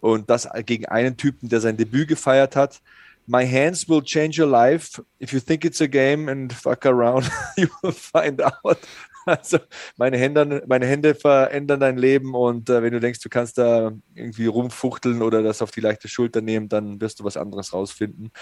[0.00, 2.82] Und das gegen einen Typen, der sein Debüt gefeiert hat.
[3.30, 5.00] My hands will change your life.
[5.20, 8.78] If you think it's a game and fuck around, you will find out.
[9.24, 9.58] Also
[9.96, 13.92] meine Hände, meine Hände verändern dein Leben und äh, wenn du denkst, du kannst da
[14.16, 18.32] irgendwie rumfuchteln oder das auf die leichte Schulter nehmen, dann wirst du was anderes rausfinden.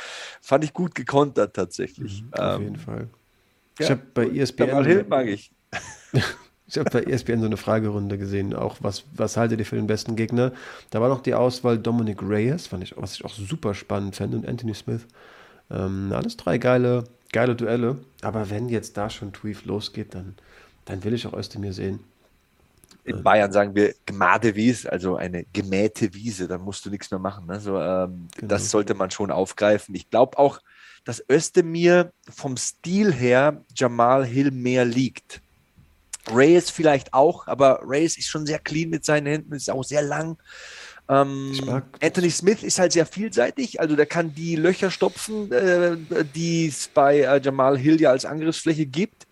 [0.40, 2.22] Fand ich gut gekontert tatsächlich.
[2.22, 3.08] Mhm, auf ähm, jeden Fall.
[3.78, 4.84] Ja, ich habe bei ESPN.
[4.86, 5.52] Hill mag ich.
[6.68, 9.86] Ich habe bei ESPN so eine Fragerunde gesehen, auch was, was haltet ihr für den
[9.86, 10.52] besten Gegner?
[10.90, 14.34] Da war noch die Auswahl Dominic Reyes, fand ich, was ich auch super spannend fand,
[14.34, 15.06] und Anthony Smith.
[15.70, 17.96] Ähm, alles drei geile, geile Duelle.
[18.20, 20.34] Aber wenn jetzt da schon Tweef losgeht, dann,
[20.84, 22.00] dann will ich auch Özdemir sehen.
[23.04, 27.20] In Bayern sagen wir gemade Wiese, also eine gemähte Wiese, da musst du nichts mehr
[27.20, 27.46] machen.
[27.46, 27.58] Ne?
[27.58, 28.48] So, ähm, genau.
[28.48, 29.94] Das sollte man schon aufgreifen.
[29.94, 30.60] Ich glaube auch,
[31.04, 35.40] dass Özdemir vom Stil her Jamal Hill mehr liegt.
[36.34, 40.02] Reyes vielleicht auch, aber Reyes ist schon sehr clean mit seinen Händen, ist auch sehr
[40.02, 40.38] lang.
[41.08, 45.96] Ähm, Anthony Smith ist halt sehr vielseitig, also der kann die Löcher stopfen, äh,
[46.34, 49.26] die es bei äh, Jamal Hill ja als Angriffsfläche gibt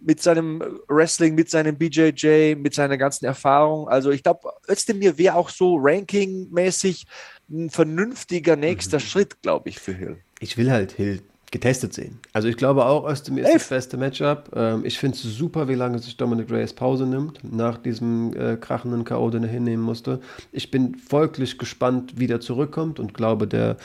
[0.00, 3.88] mit seinem Wrestling, mit seinem BJJ, mit seiner ganzen Erfahrung.
[3.88, 7.06] Also ich glaube, Özdemir wäre auch so rankingmäßig
[7.50, 9.02] ein vernünftiger nächster mhm.
[9.02, 10.18] Schritt, glaube ich, für Hill.
[10.40, 12.18] Ich will halt Hill getestet sehen.
[12.32, 14.50] Also ich glaube auch, Özdemir ist das beste Matchup.
[14.54, 18.56] Ähm, ich finde es super, wie lange sich Dominic Reyes Pause nimmt, nach diesem äh,
[18.56, 20.20] krachenden K.O., den er hinnehmen musste.
[20.52, 23.76] Ich bin folglich gespannt, wie der zurückkommt und glaube, der,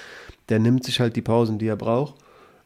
[0.50, 2.16] der nimmt sich halt die Pausen, die er braucht.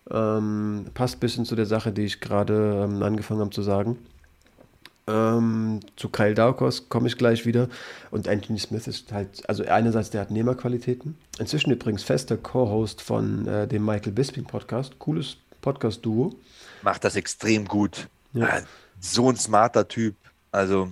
[0.10, 3.98] Ähm, passt ein bisschen zu der Sache, die ich gerade ähm, angefangen habe zu sagen.
[5.06, 7.68] Ähm, zu Kyle Daukos komme ich gleich wieder.
[8.12, 11.18] Und Anthony Smith ist halt, also einerseits, der hat Nehmerqualitäten.
[11.40, 14.98] Inzwischen übrigens fester Co-Host von äh, dem Michael Bisping Podcast.
[15.00, 16.36] Cooles Podcast-Duo.
[16.82, 18.08] Macht das extrem gut.
[18.34, 18.46] Ja.
[18.46, 18.62] Ah,
[19.00, 20.16] so ein smarter Typ.
[20.52, 20.92] Also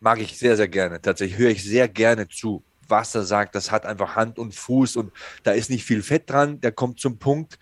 [0.00, 1.00] mag ich sehr, sehr gerne.
[1.00, 3.54] Tatsächlich höre ich sehr gerne zu, was er sagt.
[3.54, 5.12] Das hat einfach Hand und Fuß und
[5.42, 6.60] da ist nicht viel Fett dran.
[6.60, 7.58] Der kommt zum Punkt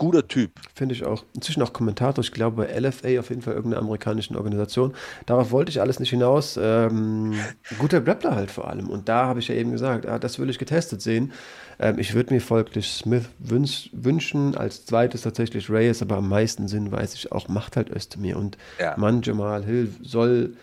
[0.00, 0.52] guter Typ.
[0.74, 1.24] Finde ich auch.
[1.34, 4.94] Inzwischen auch Kommentator, ich glaube bei LFA auf jeden Fall irgendeiner amerikanischen Organisation.
[5.26, 6.58] Darauf wollte ich alles nicht hinaus.
[6.60, 7.34] Ähm,
[7.78, 8.88] guter Grappler halt vor allem.
[8.88, 11.32] Und da habe ich ja eben gesagt, ah, das will ich getestet sehen.
[11.78, 16.66] Ähm, ich würde mir folglich Smith wünsch, wünschen, als zweites tatsächlich Reyes, aber am meisten
[16.66, 18.38] Sinn weiß ich auch, macht halt Özdemir.
[18.38, 18.96] Und ja.
[18.96, 20.54] Mann, Jamal Hill soll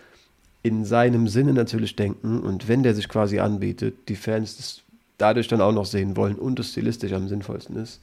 [0.64, 2.40] in seinem Sinne natürlich denken.
[2.40, 4.82] Und wenn der sich quasi anbietet, die Fans das
[5.20, 8.02] dadurch dann auch noch sehen wollen und es stilistisch am sinnvollsten ist,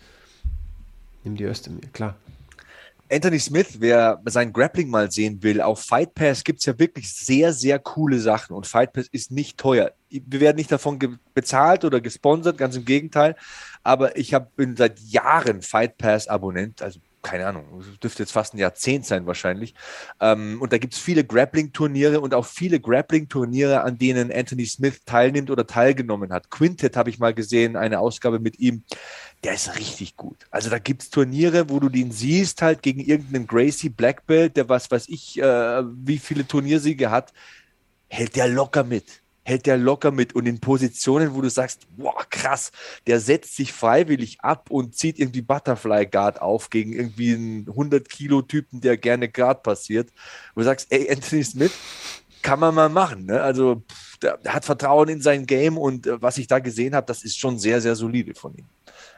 [1.24, 2.16] Nimm die Özdemir, klar.
[3.10, 7.12] Anthony Smith, wer sein Grappling mal sehen will, auf Fight Pass gibt es ja wirklich
[7.12, 9.92] sehr, sehr coole Sachen und Fight Pass ist nicht teuer.
[10.08, 13.36] Wir werden nicht davon bezahlt oder gesponsert, ganz im Gegenteil.
[13.82, 18.54] Aber ich hab, bin seit Jahren Fight Pass Abonnent, also keine Ahnung, dürfte jetzt fast
[18.54, 19.74] ein Jahrzehnt sein wahrscheinlich.
[20.20, 25.00] Ähm, und da gibt es viele Grappling-Turniere und auch viele Grappling-Turniere, an denen Anthony Smith
[25.04, 26.50] teilnimmt oder teilgenommen hat.
[26.50, 28.84] Quintet habe ich mal gesehen, eine Ausgabe mit ihm.
[29.44, 30.46] Der ist richtig gut.
[30.50, 34.68] Also da gibt es Turniere, wo du den siehst, halt gegen irgendeinen Gracie Blackbelt, der
[34.68, 37.32] was weiß ich, äh, wie viele Turniersiege hat,
[38.08, 42.24] hält der locker mit hält der locker mit und in Positionen, wo du sagst, boah,
[42.30, 42.72] krass,
[43.06, 48.08] der setzt sich freiwillig ab und zieht irgendwie Butterfly Guard auf gegen irgendwie einen 100
[48.08, 50.10] Kilo Typen, der gerne Guard passiert,
[50.54, 51.72] wo du sagst, ey, Anthony Smith,
[52.42, 53.26] kann man mal machen.
[53.26, 53.40] Ne?
[53.40, 57.06] Also pff, der, hat Vertrauen in sein Game und äh, was ich da gesehen habe,
[57.06, 58.66] das ist schon sehr, sehr solide von ihm.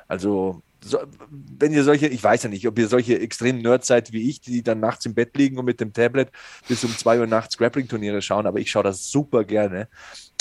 [0.08, 0.98] Also so,
[1.30, 4.40] wenn ihr solche, ich weiß ja nicht, ob ihr solche extremen Nerds seid wie ich,
[4.40, 6.30] die dann nachts im Bett liegen und mit dem Tablet
[6.68, 9.88] bis um zwei Uhr nachts Grappling-Turniere schauen, aber ich schaue das super gerne.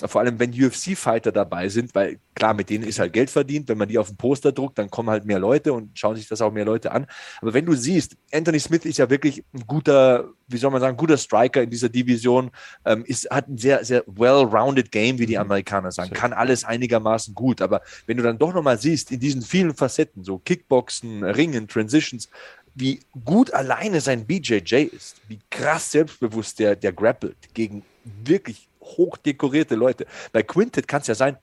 [0.04, 3.70] Vor allem, wenn UFC-Fighter dabei sind, weil klar, mit denen ist halt Geld verdient.
[3.70, 6.28] Wenn man die auf den Poster druckt, dann kommen halt mehr Leute und schauen sich
[6.28, 7.08] das auch mehr Leute an.
[7.42, 10.98] Aber wenn du siehst, Anthony Smith ist ja wirklich ein guter, wie soll man sagen,
[10.98, 12.52] guter Striker in dieser Division,
[12.84, 15.42] ähm, ist, hat ein sehr, sehr well-rounded Game, wie die mhm.
[15.42, 17.62] Amerikaner sagen, kann alles einigermaßen gut.
[17.62, 22.28] Aber wenn du dann doch nochmal siehst, in diesen vielen Facetten, so Kickboxen, Ringen, Transitions,
[22.76, 29.76] wie gut alleine sein BJJ ist, wie krass selbstbewusst der, der grappelt gegen wirklich hochdekorierte
[29.76, 30.06] Leute.
[30.32, 31.38] Bei Quintet kann es ja sein,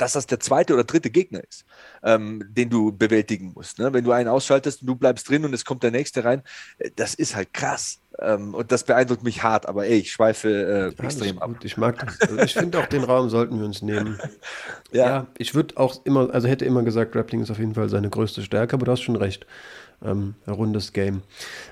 [0.00, 1.64] dass das der zweite oder dritte Gegner ist,
[2.02, 3.78] ähm, den du bewältigen musst.
[3.78, 3.92] Ne?
[3.92, 6.42] Wenn du einen ausschaltest und du bleibst drin und es kommt der nächste rein,
[6.78, 8.00] äh, das ist halt krass.
[8.18, 11.50] Ähm, und das beeindruckt mich hart, aber ey, ich schweife äh, extrem ab.
[11.62, 12.20] Ich mag das.
[12.20, 14.18] Also ich finde auch den Raum sollten wir uns nehmen.
[14.90, 15.06] ja.
[15.06, 18.10] ja, ich würde auch immer, also hätte immer gesagt, Grappling ist auf jeden Fall seine
[18.10, 19.46] größte Stärke, aber du hast schon recht
[20.04, 21.22] ähm, rundes Game.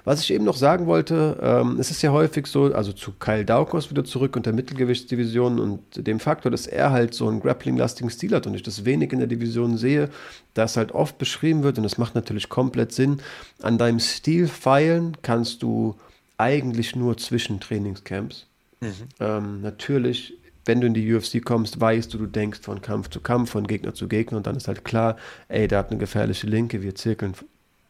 [0.05, 3.45] Was ich eben noch sagen wollte, ähm, es ist ja häufig so, also zu Kyle
[3.45, 8.11] Daukos wieder zurück und der Mittelgewichtsdivision und dem Faktor, dass er halt so einen Grappling-lastigen
[8.11, 10.11] Stil hat und ich das wenig in der Division sehe,
[10.55, 13.19] dass halt oft beschrieben wird und das macht natürlich komplett Sinn.
[13.63, 15.97] An deinem Stil feilen kannst du
[16.37, 18.47] eigentlich nur zwischen Trainingscamps.
[18.81, 18.93] Mhm.
[19.21, 20.35] Ähm, natürlich
[20.69, 23.67] wenn du in die UFC kommst, weißt du, du denkst von Kampf zu Kampf, von
[23.67, 25.17] Gegner zu Gegner und dann ist halt klar,
[25.49, 27.33] ey, der hat eine gefährliche Linke, wir zirkeln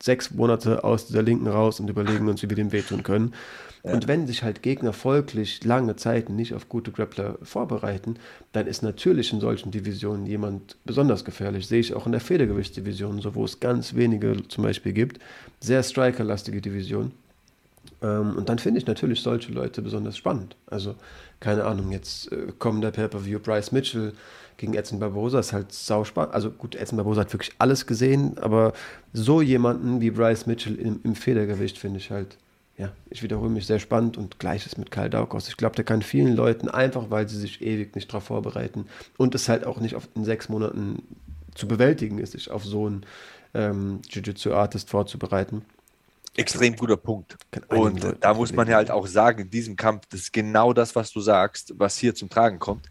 [0.02, 3.34] sechs Monate aus dieser Linken raus und überlegen uns, wie wir dem wehtun können.
[3.84, 3.92] Ja.
[3.92, 8.16] Und wenn sich halt Gegner folglich lange Zeit nicht auf gute Grappler vorbereiten,
[8.52, 11.66] dann ist natürlich in solchen Divisionen jemand besonders gefährlich.
[11.66, 15.20] Sehe ich auch in der Federgewichtsdivision, so wo es ganz wenige zum Beispiel gibt.
[15.60, 17.12] Sehr strikerlastige Division.
[18.02, 20.56] Ähm, und dann finde ich natürlich solche Leute besonders spannend.
[20.66, 20.94] Also,
[21.40, 24.12] keine Ahnung, jetzt äh, kommen der Pay-Per-View Bryce Mitchell
[24.56, 26.34] gegen Edson Barbosa, ist halt sauspannend.
[26.34, 28.72] Also gut, Edson Barbosa hat wirklich alles gesehen, aber
[29.12, 32.36] so jemanden wie Bryce Mitchell im, im Federgewicht finde ich halt,
[32.76, 35.48] ja, ich wiederhole mich, sehr spannend und gleiches mit Karl Daukos.
[35.48, 38.86] Ich glaube, der kann vielen Leuten einfach, weil sie sich ewig nicht darauf vorbereiten
[39.16, 41.02] und es halt auch nicht auf, in sechs Monaten
[41.54, 43.06] zu bewältigen ist, sich auf so einen
[43.54, 45.62] ähm, Jiu-Jitsu-Artist vorzubereiten.
[46.36, 47.36] Extrem guter Punkt.
[47.68, 50.94] Und da muss man ja halt auch sagen, in diesem Kampf, das ist genau das,
[50.94, 52.88] was du sagst, was hier zum Tragen kommt.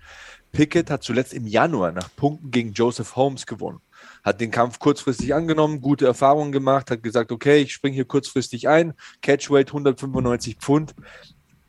[0.52, 3.80] Pickett hat zuletzt im Januar nach Punkten gegen Joseph Holmes gewonnen.
[4.24, 8.68] Hat den Kampf kurzfristig angenommen, gute Erfahrungen gemacht, hat gesagt, okay, ich springe hier kurzfristig
[8.68, 10.96] ein, Catchweight 195 Pfund.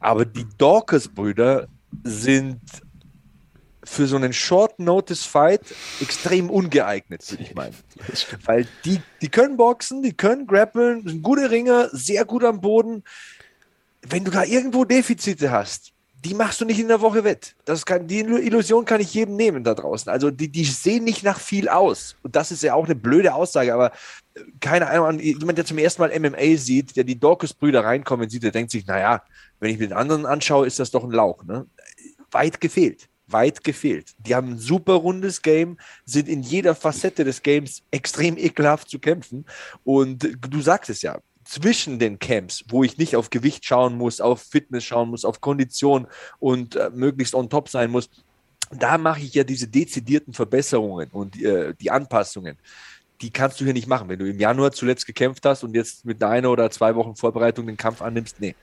[0.00, 1.68] Aber die Dawkins-Brüder
[2.04, 2.60] sind
[3.88, 5.62] für so einen Short-Notice-Fight
[6.00, 7.74] extrem ungeeignet, würde ich meinen.
[8.44, 13.02] Weil die, die können boxen, die können grappeln, sind gute Ringer, sehr gut am Boden.
[14.02, 15.92] Wenn du da irgendwo Defizite hast,
[16.24, 17.54] die machst du nicht in der Woche wett.
[17.64, 20.10] Das kann, die Illusion kann ich jedem nehmen da draußen.
[20.10, 22.16] Also die, die sehen nicht nach viel aus.
[22.22, 23.92] Und das ist ja auch eine blöde Aussage, aber
[24.34, 28.42] äh, keine Ahnung, jemand, der zum ersten Mal MMA sieht, der die Dorcas-Brüder reinkommen sieht,
[28.42, 29.22] der denkt sich, naja,
[29.60, 31.44] wenn ich mir den anderen anschaue, ist das doch ein Lauch.
[31.44, 31.66] Ne?
[32.32, 33.08] Weit gefehlt.
[33.28, 34.14] Weit gefehlt.
[34.18, 38.98] Die haben ein super rundes Game, sind in jeder Facette des Games extrem ekelhaft zu
[38.98, 39.44] kämpfen.
[39.84, 44.20] Und du sagst es ja, zwischen den Camps, wo ich nicht auf Gewicht schauen muss,
[44.20, 46.06] auf Fitness schauen muss, auf Kondition
[46.38, 48.10] und äh, möglichst on top sein muss,
[48.70, 52.58] da mache ich ja diese dezidierten Verbesserungen und äh, die Anpassungen.
[53.22, 54.08] Die kannst du hier nicht machen.
[54.08, 57.66] Wenn du im Januar zuletzt gekämpft hast und jetzt mit einer oder zwei Wochen Vorbereitung
[57.66, 58.54] den Kampf annimmst, nee.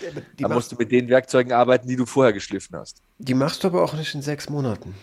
[0.38, 3.02] Da musst du mit den Werkzeugen arbeiten, die du vorher geschliffen hast.
[3.18, 4.94] Die machst du aber auch nicht in sechs Monaten.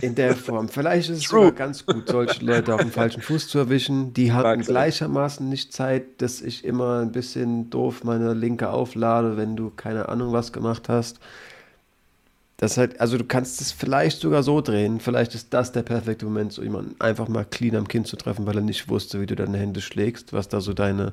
[0.00, 0.68] In der Form.
[0.68, 4.12] Vielleicht ist es sogar ganz gut, solche Leute auf dem falschen Fuß zu erwischen.
[4.12, 9.56] Die hatten gleichermaßen nicht Zeit, dass ich immer ein bisschen doof meine linke auflade, wenn
[9.56, 11.20] du keine Ahnung was gemacht hast.
[12.56, 15.00] Das halt, also du kannst es vielleicht sogar so drehen.
[15.00, 18.46] Vielleicht ist das der perfekte Moment, so jemanden einfach mal clean am Kinn zu treffen,
[18.46, 21.12] weil er nicht wusste, wie du deine Hände schlägst, was da so deine,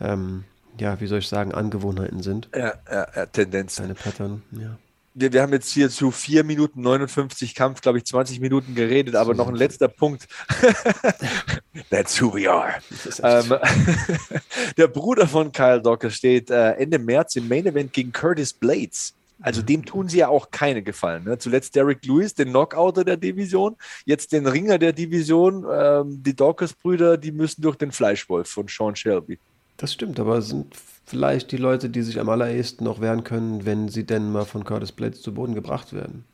[0.00, 0.44] ähm,
[0.78, 2.48] ja, wie soll ich sagen, Angewohnheiten sind.
[2.54, 3.76] Ja, ja, ja Tendenz.
[3.76, 4.78] Deine Pattern, ja
[5.14, 9.14] wir, wir haben jetzt hier zu 4 Minuten 59 Kampf, glaube ich, 20 Minuten geredet,
[9.14, 10.26] aber noch ein letzter Punkt.
[11.90, 12.74] That's who we are.
[13.22, 13.54] Ähm,
[14.76, 19.14] der Bruder von Kyle Docker steht äh, Ende März im Main Event gegen Curtis Blades.
[19.40, 19.66] Also mhm.
[19.66, 21.24] dem tun sie ja auch keine Gefallen.
[21.24, 21.36] Ne?
[21.36, 25.66] Zuletzt Derek Lewis, den Knockouter der Division, jetzt den Ringer der Division.
[25.70, 29.38] Ähm, die Dawkins-Brüder, die müssen durch den Fleischwolf von Sean Shelby.
[29.82, 30.76] Das stimmt, aber es sind
[31.06, 34.62] vielleicht die Leute, die sich am allerersten noch wehren können, wenn sie denn mal von
[34.62, 36.24] Curtis Blades zu Boden gebracht werden.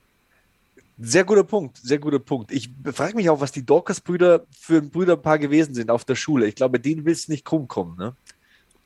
[0.98, 2.52] Sehr guter Punkt, sehr guter Punkt.
[2.52, 6.46] Ich frage mich auch, was die Dorcas-Brüder für ein Brüderpaar gewesen sind auf der Schule.
[6.46, 8.14] Ich glaube, denen willst du nicht krumm kommen, ne?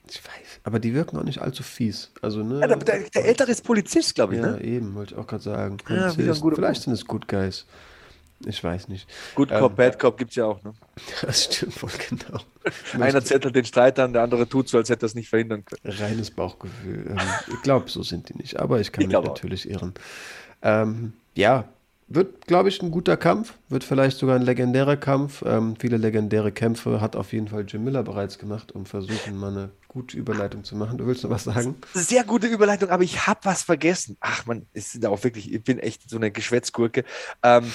[0.08, 2.12] Ich weiß, aber die wirken auch nicht allzu fies.
[2.22, 4.40] Also, ne, ja, der, der, ältere ist Polizist, glaube ich.
[4.40, 4.62] Ja, ne?
[4.62, 5.78] eben, wollte ich auch gerade sagen.
[5.88, 6.76] Ja, Vielleicht Punkt.
[6.76, 7.66] sind es Good Guys.
[8.46, 9.08] Ich weiß nicht.
[9.34, 10.72] Good Cop, ähm, Bad Cop gibt es ja auch, ne?
[11.22, 12.40] Das stimmt wohl genau.
[13.00, 15.64] Einer zettelt den Streit an, der andere tut so, als hätte er es nicht verhindern
[15.64, 15.96] können.
[15.98, 17.06] Reines Bauchgefühl.
[17.10, 17.18] Ähm,
[17.48, 19.70] ich glaube, so sind die nicht, aber ich kann ich mich natürlich auch.
[19.70, 19.94] irren.
[20.62, 21.68] Ähm, ja,
[22.14, 25.42] wird, glaube ich, ein guter Kampf, wird vielleicht sogar ein legendärer Kampf.
[25.46, 29.50] Ähm, viele legendäre Kämpfe hat auf jeden Fall Jim Miller bereits gemacht, um versuchen, mal
[29.50, 30.98] eine gute Überleitung zu machen.
[30.98, 31.76] Du willst noch was sagen?
[31.94, 34.16] Sehr gute Überleitung, aber ich habe was vergessen.
[34.20, 37.04] Ach man, ist auch wirklich, ich bin echt so eine Geschwätzgurke.
[37.42, 37.70] Ähm,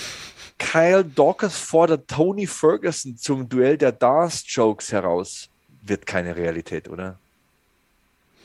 [0.57, 5.49] Kyle Dawkins fordert Tony Ferguson zum Duell der Darth-Jokes heraus.
[5.81, 7.19] Wird keine Realität, oder?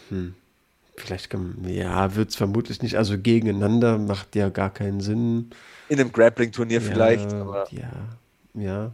[0.09, 0.35] Hm.
[0.97, 2.97] Vielleicht kann, ja, wird es vermutlich nicht.
[2.97, 5.51] Also gegeneinander macht ja gar keinen Sinn.
[5.89, 7.33] In einem Grappling-Turnier ja, vielleicht.
[7.33, 7.91] Aber ja,
[8.55, 8.93] ja.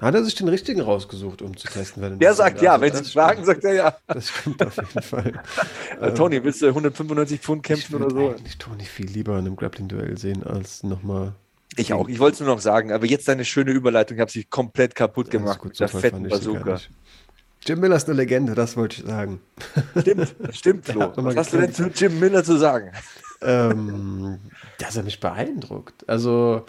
[0.00, 2.18] Hat er sich den richtigen rausgesucht, um zu testen?
[2.18, 3.96] Der sagt ja, wenn Sie fragen, sagt er ja.
[4.06, 5.32] Das stimmt auf jeden Fall.
[6.00, 8.34] äh, Tony, willst du 195 Pfund kämpfen oder so?
[8.44, 11.32] Ich Tony viel lieber in einem Grappling-Duell sehen, als nochmal
[11.74, 12.08] ich auch.
[12.08, 14.94] Ich wollte es nur noch sagen, aber jetzt deine schöne Überleitung, ich habe sie komplett
[14.94, 16.78] kaputt gemacht gut, mit der fetten Bazooka.
[17.66, 19.40] Jim Miller ist eine Legende, das wollte ich sagen.
[20.00, 21.12] Stimmt, stimmt, Flo.
[21.16, 22.92] Was hast du denn zu Jim Miller zu sagen?
[23.42, 24.38] Ähm,
[24.78, 26.08] dass er mich beeindruckt.
[26.08, 26.64] Also,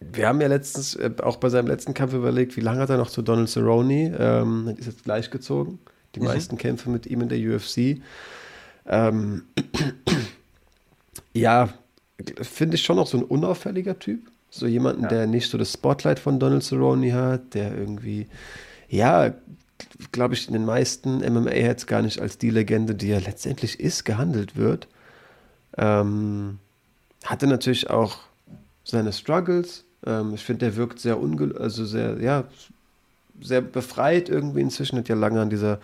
[0.00, 2.96] wir haben ja letztens, äh, auch bei seinem letzten Kampf überlegt, wie lange hat er
[2.96, 4.16] noch zu Donald Cerrone?
[4.18, 5.78] Ähm, ist jetzt gleich gezogen.
[6.14, 6.26] Die mhm.
[6.26, 8.02] meisten Kämpfe mit ihm in der UFC.
[8.86, 9.44] Ähm,
[11.32, 11.68] ja,
[12.42, 14.30] finde ich schon noch so ein unauffälliger Typ.
[14.50, 15.08] So jemanden, ja.
[15.08, 18.26] der nicht so das Spotlight von Donald Cerrone hat, der irgendwie,
[18.88, 19.34] ja,
[20.12, 24.04] glaube ich, in den meisten MMA-Heads gar nicht als die Legende, die er letztendlich ist,
[24.04, 24.88] gehandelt wird.
[25.76, 26.58] Ähm,
[27.24, 28.18] hatte natürlich auch
[28.84, 29.84] seine Struggles.
[30.06, 32.44] Ähm, ich finde, der wirkt sehr unge also sehr, ja,
[33.40, 35.80] sehr befreit irgendwie inzwischen, hat ja lange an dieser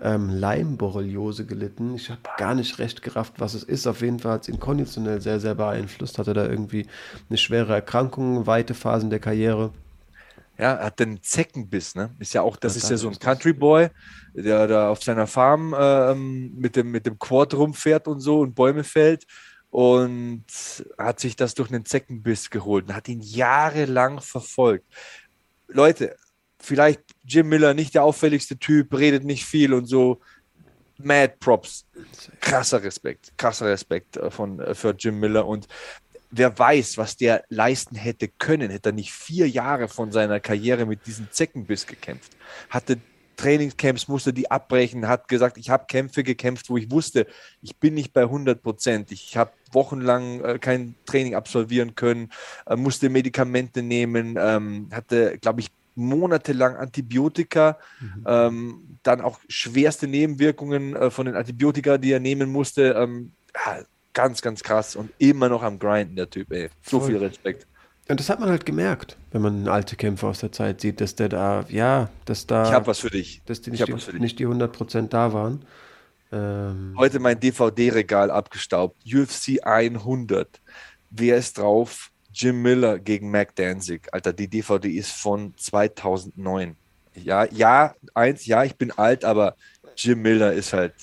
[0.00, 1.94] ähm, Leimborreliose gelitten.
[1.94, 3.86] Ich habe gar nicht recht gerafft, was es ist.
[3.86, 6.18] Auf jeden Fall hat es ihn konditionell sehr, sehr beeinflusst.
[6.18, 6.86] Hatte da irgendwie
[7.28, 9.72] eine schwere Erkrankung, weite Phasen der Karriere.
[10.58, 12.10] Ja, er hat den Zeckenbiss, ne?
[12.18, 13.88] Ist ja auch, das, das ist ja so ein Country Boy,
[14.34, 18.54] der da auf seiner Farm ähm, mit, dem, mit dem Quad rumfährt und so und
[18.54, 19.24] Bäume fällt
[19.70, 20.44] und
[20.96, 24.86] hat sich das durch einen Zeckenbiss geholt und hat ihn jahrelang verfolgt.
[25.66, 26.14] Leute,
[26.64, 30.20] vielleicht Jim Miller nicht der auffälligste Typ, redet nicht viel und so.
[30.98, 31.86] Mad Props.
[32.40, 35.66] Krasser Respekt, krasser Respekt äh, von, äh, für Jim Miller und
[36.30, 40.86] wer weiß, was der leisten hätte können, hätte er nicht vier Jahre von seiner Karriere
[40.86, 42.32] mit diesem Zeckenbiss gekämpft.
[42.70, 42.98] Hatte
[43.36, 47.26] Trainingscamps, musste die abbrechen, hat gesagt, ich habe Kämpfe gekämpft, wo ich wusste,
[47.62, 49.12] ich bin nicht bei 100 Prozent.
[49.12, 52.30] Ich habe wochenlang äh, kein Training absolvieren können,
[52.66, 58.24] äh, musste Medikamente nehmen, ähm, hatte, glaube ich, monatelang Antibiotika, mhm.
[58.26, 62.94] ähm, dann auch schwerste Nebenwirkungen äh, von den Antibiotika, die er nehmen musste.
[62.98, 63.82] Ähm, ja,
[64.12, 66.70] ganz, ganz krass und immer noch am Grinden, der Typ, ey.
[66.82, 67.10] So Voll.
[67.10, 67.66] viel Respekt.
[68.08, 71.14] Und das hat man halt gemerkt, wenn man alte Kämpfer aus der Zeit sieht, dass
[71.14, 72.64] der da, ja, dass da.
[72.64, 73.42] Ich hab was für dich.
[73.46, 75.64] Dass die nicht, die, nicht die 100% da waren.
[76.30, 78.98] Ähm, Heute mein DVD-Regal abgestaubt.
[79.06, 80.60] UFC 100.
[81.10, 82.10] Wer ist drauf?
[82.34, 84.12] Jim Miller gegen Mac Danzig.
[84.12, 86.76] Alter, die DVD ist von 2009.
[87.14, 89.54] Ja, ja, eins, ja, ich bin alt, aber
[89.96, 90.94] Jim Miller ist halt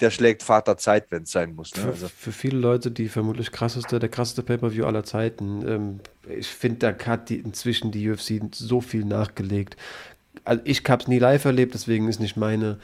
[0.00, 1.74] der schlägt Vater Zeit, wenn es sein muss.
[1.74, 1.82] Ne?
[1.82, 2.08] Für, also.
[2.08, 5.66] für, viele Leute die vermutlich krasseste, der krasseste Pay-Per-View aller Zeiten.
[5.66, 9.76] Ähm, ich finde, da hat die, inzwischen die UFC so viel nachgelegt.
[10.44, 12.78] Also ich habe es nie live erlebt, deswegen ist nicht meine,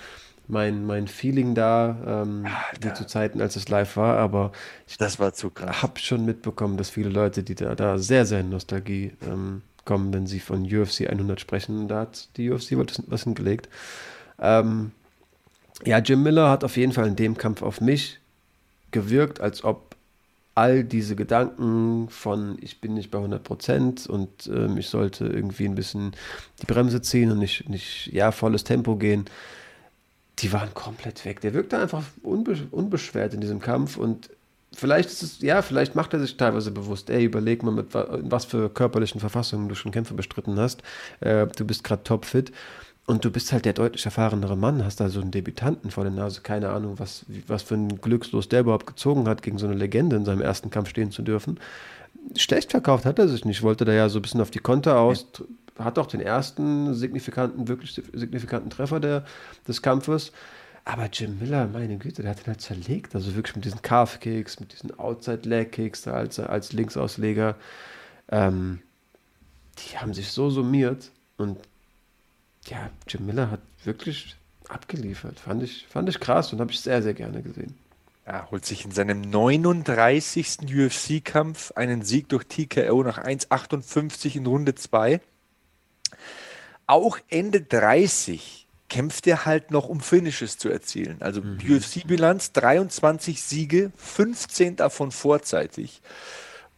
[0.47, 2.47] mein, mein Feeling da, ähm,
[2.81, 4.53] wie zu Zeiten, als es live war, aber
[4.87, 5.83] ich das war zu krass.
[5.83, 10.13] habe schon mitbekommen, dass viele Leute, die da, da sehr, sehr in Nostalgie ähm, kommen,
[10.13, 12.73] wenn sie von UFC 100 sprechen, da hat die UFC
[13.07, 13.69] was hingelegt.
[14.39, 14.93] Ähm,
[15.85, 18.21] ja, Jim Miller hat auf jeden Fall in dem Kampf auf mich
[18.91, 19.95] gewirkt, als ob
[20.55, 25.65] all diese Gedanken von ich bin nicht bei 100 Prozent und ähm, ich sollte irgendwie
[25.65, 26.13] ein bisschen
[26.63, 29.25] die Bremse ziehen und nicht, nicht ja, volles Tempo gehen,
[30.41, 31.41] die waren komplett weg.
[31.41, 34.31] Der wirkte einfach unbe unbeschwert in diesem Kampf und
[34.75, 38.45] vielleicht ist es, ja, vielleicht macht er sich teilweise bewusst, ey, überleg mal, mit was
[38.45, 40.83] für körperlichen Verfassungen du schon Kämpfe bestritten hast.
[41.21, 42.53] Äh, du bist gerade topfit.
[43.07, 46.13] Und du bist halt der deutlich erfahrenere Mann, hast da so einen Debütanten vor der
[46.13, 49.75] Nase, keine Ahnung, was, was für ein Glückslos der überhaupt gezogen hat, gegen so eine
[49.75, 51.61] Legende in seinem ersten Kampf stehen zu dürfen.
[52.35, 54.99] Schlecht verkauft hat er sich nicht, wollte da ja so ein bisschen auf die Konter
[54.99, 55.27] aus,
[55.79, 59.25] hat auch den ersten signifikanten, wirklich signifikanten Treffer der,
[59.67, 60.33] des Kampfes.
[60.85, 63.15] Aber Jim Miller, meine Güte, der hat ihn halt zerlegt.
[63.15, 67.57] Also wirklich mit diesen Calf-Kicks, mit diesen Outside-Leg-Kicks als, als Linksausleger.
[68.31, 68.81] Ähm,
[69.79, 71.59] die haben sich so summiert und
[72.67, 74.37] ja, Jim Miller hat wirklich
[74.69, 75.41] abgeliefert.
[75.41, 77.75] Fand ich, fand ich krass und habe ich sehr, sehr gerne gesehen.
[78.27, 80.59] Er holt sich in seinem 39.
[80.75, 85.21] UFC-Kampf einen Sieg durch TKO nach 1,58 in Runde 2.
[86.87, 91.17] Auch Ende 30 kämpft er halt noch, um Finishes zu erzielen.
[91.21, 91.59] Also mhm.
[91.69, 96.03] UFC-Bilanz 23 Siege, 15 davon vorzeitig.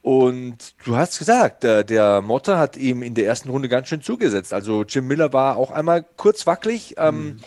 [0.03, 4.03] Und du hast gesagt, der, der Motta hat ihm in der ersten Runde ganz schön
[4.03, 4.53] zugesetzt.
[4.53, 6.95] Also Jim Miller war auch einmal kurz wackelig.
[6.97, 7.41] Ähm, mhm.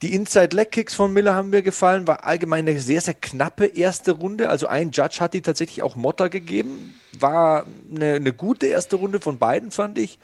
[0.00, 2.06] Die Inside-Leg-Kicks von Miller haben mir gefallen.
[2.06, 4.48] War allgemein eine sehr, sehr knappe erste Runde.
[4.48, 6.94] Also ein Judge hat die tatsächlich auch Motta gegeben.
[7.18, 10.18] War eine, eine gute erste Runde von beiden, fand ich.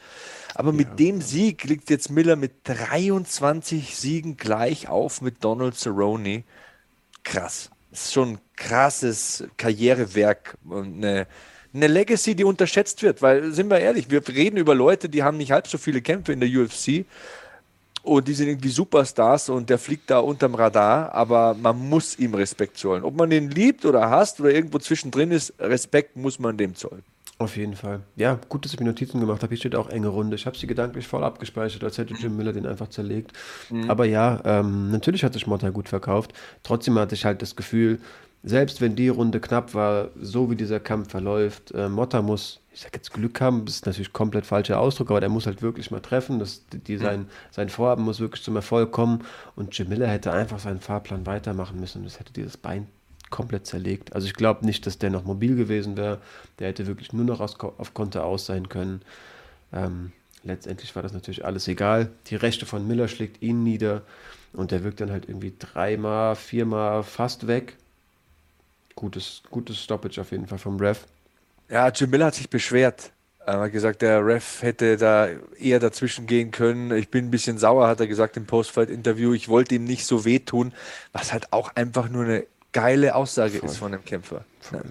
[0.54, 0.94] Aber mit ja.
[0.94, 6.44] dem Sieg liegt jetzt Miller mit 23 Siegen gleich auf mit Donald Cerrone.
[7.22, 7.70] Krass.
[7.90, 11.26] Das ist schon ein krasses Karrierewerk und eine
[11.72, 15.36] eine Legacy, die unterschätzt wird, weil, sind wir ehrlich, wir reden über Leute, die haben
[15.36, 17.04] nicht halb so viele Kämpfe in der UFC
[18.02, 22.34] und die sind irgendwie Superstars und der fliegt da unterm Radar, aber man muss ihm
[22.34, 23.04] Respekt zollen.
[23.04, 27.04] Ob man den liebt oder hasst oder irgendwo zwischendrin ist, Respekt muss man dem zollen.
[27.40, 28.00] Auf jeden Fall.
[28.16, 29.48] Ja, gut, dass ich mir Notizen gemacht habe.
[29.48, 30.36] Hier steht auch enge Runde.
[30.36, 33.32] Ich habe sie gedanklich voll abgespeichert, als hätte Jim Miller den einfach zerlegt.
[33.70, 33.88] Mhm.
[33.88, 36.34] Aber ja, ähm, natürlich hat sich Motta gut verkauft.
[36.62, 37.98] Trotzdem hatte ich halt das Gefühl,
[38.42, 42.80] selbst wenn die Runde knapp war, so wie dieser Kampf verläuft, äh, Motta muss, ich
[42.82, 45.90] sag jetzt Glück haben, das ist natürlich komplett falscher Ausdruck, aber der muss halt wirklich
[45.90, 46.40] mal treffen.
[46.40, 49.24] Das, die, sein, sein Vorhaben muss wirklich zum Erfolg kommen
[49.56, 52.88] und Jim Miller hätte einfach seinen Fahrplan weitermachen müssen und das hätte dieses Bein
[53.30, 54.12] komplett zerlegt.
[54.14, 56.20] Also ich glaube nicht, dass der noch mobil gewesen wäre.
[56.58, 59.02] Der hätte wirklich nur noch aus, auf Konter aus sein können.
[59.72, 60.12] Ähm,
[60.42, 62.10] letztendlich war das natürlich alles egal.
[62.26, 64.02] Die Rechte von Miller schlägt ihn nieder
[64.52, 67.76] und der wirkt dann halt irgendwie dreimal, viermal fast weg
[69.00, 71.06] gutes, gutes Stoppage auf jeden Fall vom Ref.
[71.68, 73.12] Ja, Jim Miller hat sich beschwert.
[73.46, 75.28] Er hat gesagt, der Ref hätte da
[75.58, 76.92] eher dazwischen gehen können.
[76.92, 79.32] Ich bin ein bisschen sauer, hat er gesagt im Postfight-Interview.
[79.32, 80.72] Ich wollte ihm nicht so wehtun,
[81.12, 83.68] was halt auch einfach nur eine geile Aussage Voll.
[83.68, 84.44] ist von einem Kämpfer.
[84.60, 84.82] Voll.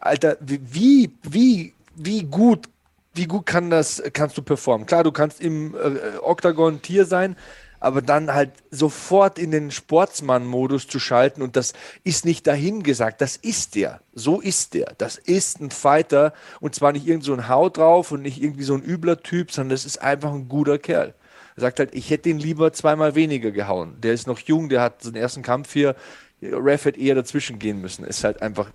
[0.00, 2.68] Alter, wie, wie, wie gut,
[3.14, 4.86] wie gut kann das, kannst du performen?
[4.86, 7.36] Klar, du kannst im äh, Oktagon Tier sein,
[7.80, 11.72] aber dann halt sofort in den Sportsmann-Modus zu schalten und das
[12.04, 16.92] ist nicht dahingesagt, das ist der, so ist der, das ist ein Fighter und zwar
[16.92, 19.84] nicht irgend so ein Haut drauf und nicht irgendwie so ein übler Typ, sondern das
[19.84, 21.14] ist einfach ein guter Kerl.
[21.56, 23.96] Er sagt halt, ich hätte ihn lieber zweimal weniger gehauen.
[24.00, 25.96] Der ist noch jung, der hat seinen ersten Kampf hier,
[26.42, 28.04] Ref hätte eher dazwischen gehen müssen.
[28.04, 28.70] Ist halt einfach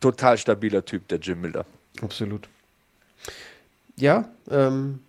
[0.00, 1.64] total stabiler Typ, der Jim Miller.
[2.00, 2.48] Absolut.
[3.96, 5.00] Ja, ähm,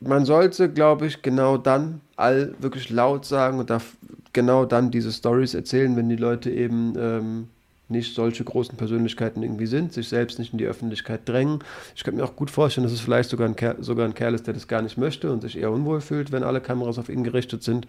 [0.00, 3.96] man sollte, glaube ich, genau dann all wirklich laut sagen und darf
[4.32, 7.48] genau dann diese Stories erzählen, wenn die Leute eben ähm,
[7.88, 11.58] nicht solche großen Persönlichkeiten irgendwie sind, sich selbst nicht in die Öffentlichkeit drängen.
[11.94, 14.34] Ich könnte mir auch gut vorstellen, dass es vielleicht sogar ein, Kerl, sogar ein Kerl
[14.34, 17.10] ist, der das gar nicht möchte und sich eher unwohl fühlt, wenn alle Kameras auf
[17.10, 17.86] ihn gerichtet sind.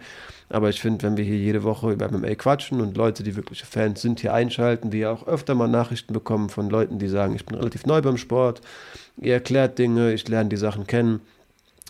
[0.50, 3.64] Aber ich finde, wenn wir hier jede Woche über MMA quatschen und Leute, die wirkliche
[3.64, 7.46] Fans sind, hier einschalten, wir auch öfter mal Nachrichten bekommen von Leuten, die sagen, ich
[7.46, 8.60] bin relativ neu beim Sport,
[9.16, 11.20] ihr erklärt Dinge, ich lerne die Sachen kennen.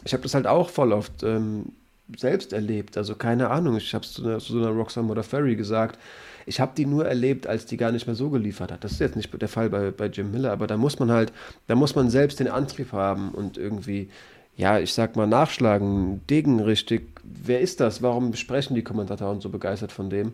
[0.04, 1.72] Ich habe das halt auch voll oft ähm,
[2.16, 2.96] selbst erlebt.
[2.96, 5.98] Also keine Ahnung, ich habe es zu, zu, so einer Roxanne oder Ferry gesagt.
[6.46, 8.84] Ich habe die nur erlebt, als die gar nicht mehr so geliefert hat.
[8.84, 11.32] Das ist jetzt nicht der Fall bei, bei Jim Miller, aber da muss man halt,
[11.66, 14.08] da muss man selbst den Antrieb haben und irgendwie,
[14.56, 17.20] ja, ich sag mal, nachschlagen, degen richtig.
[17.24, 18.00] Wer ist das?
[18.00, 20.32] Warum sprechen die Kommentatoren so begeistert von dem?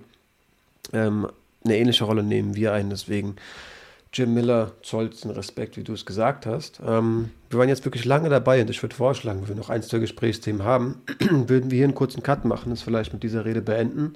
[0.92, 1.28] Ähm,
[1.64, 3.36] eine ähnliche Rolle nehmen wir ein, deswegen
[4.12, 6.80] Jim Miller zollt den Respekt, wie du es gesagt hast.
[6.86, 9.82] Ähm, wir waren jetzt wirklich lange dabei und ich würde vorschlagen, wenn wir noch ein,
[9.82, 11.00] zwei Gesprächsthemen haben,
[11.30, 14.14] würden wir hier einen kurzen Cut machen, es vielleicht mit dieser Rede beenden.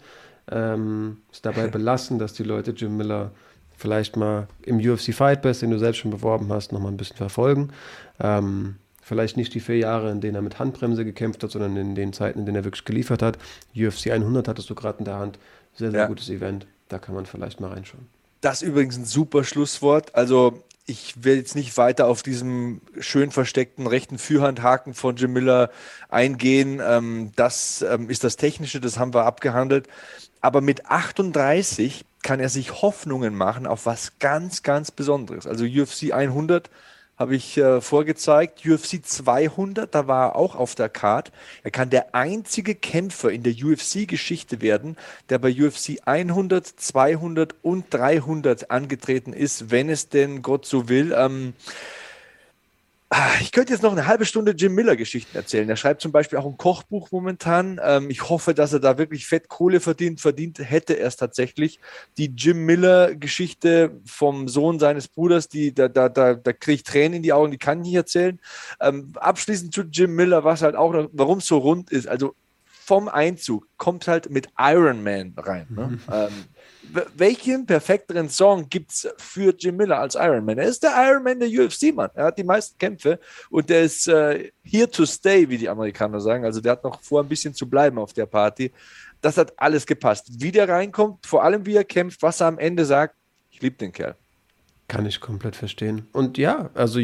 [0.50, 3.32] Ähm, es dabei belassen, dass die Leute Jim Miller
[3.76, 7.16] vielleicht mal im UFC Fight Pass, den du selbst schon beworben hast, nochmal ein bisschen
[7.16, 7.70] verfolgen.
[8.20, 11.94] Ähm, vielleicht nicht die vier Jahre, in denen er mit Handbremse gekämpft hat, sondern in
[11.94, 13.38] den Zeiten, in denen er wirklich geliefert hat.
[13.76, 15.38] UFC 100 hattest du gerade in der Hand.
[15.74, 16.06] Sehr, sehr ja.
[16.06, 16.66] gutes Event.
[16.88, 18.06] Da kann man vielleicht mal reinschauen.
[18.40, 20.14] Das ist übrigens ein super Schlusswort.
[20.14, 25.70] Also ich will jetzt nicht weiter auf diesem schön versteckten rechten Führhandhaken von Jim Miller
[26.08, 26.80] eingehen.
[26.82, 29.88] Ähm, das ähm, ist das Technische, das haben wir abgehandelt.
[30.40, 35.46] Aber mit 38 kann er sich Hoffnungen machen auf was ganz, ganz Besonderes.
[35.46, 36.70] Also UFC 100
[37.16, 38.66] habe ich äh, vorgezeigt.
[38.66, 41.32] UFC 200, da war er auch auf der Card.
[41.62, 44.96] Er kann der einzige Kämpfer in der UFC-Geschichte werden,
[45.30, 51.14] der bei UFC 100, 200 und 300 angetreten ist, wenn es denn Gott so will.
[51.16, 51.54] Ähm,
[53.40, 55.68] ich könnte jetzt noch eine halbe Stunde Jim Miller-Geschichten erzählen.
[55.68, 57.80] Er schreibt zum Beispiel auch ein Kochbuch momentan.
[57.82, 60.20] Ähm, ich hoffe, dass er da wirklich fett Kohle verdient.
[60.20, 61.78] Verdient hätte er es tatsächlich.
[62.18, 67.18] Die Jim Miller-Geschichte vom Sohn seines Bruders, die, da, da, da, da kriege ich Tränen
[67.18, 68.40] in die Augen, die kann ich nicht erzählen.
[68.80, 72.08] Ähm, abschließend zu Jim Miller, was halt auch warum es so rund ist.
[72.08, 72.34] Also
[72.86, 75.66] vom Einzug kommt halt mit Iron Man rein.
[75.70, 75.86] Ne?
[75.88, 76.00] Mhm.
[76.12, 76.44] ähm,
[77.16, 80.58] welchen perfekteren Song gibt es für Jim Miller als Iron Man?
[80.58, 82.10] Er ist der Iron Man der UFC, Mann.
[82.14, 83.18] Er hat die meisten Kämpfe
[83.50, 86.44] und der ist äh, here to stay, wie die Amerikaner sagen.
[86.44, 88.72] Also der hat noch vor, ein bisschen zu bleiben auf der Party.
[89.20, 90.40] Das hat alles gepasst.
[90.40, 93.16] Wie der reinkommt, vor allem wie er kämpft, was er am Ende sagt,
[93.50, 94.14] ich liebe den Kerl.
[94.88, 96.06] Kann ich komplett verstehen.
[96.12, 97.00] Und ja, also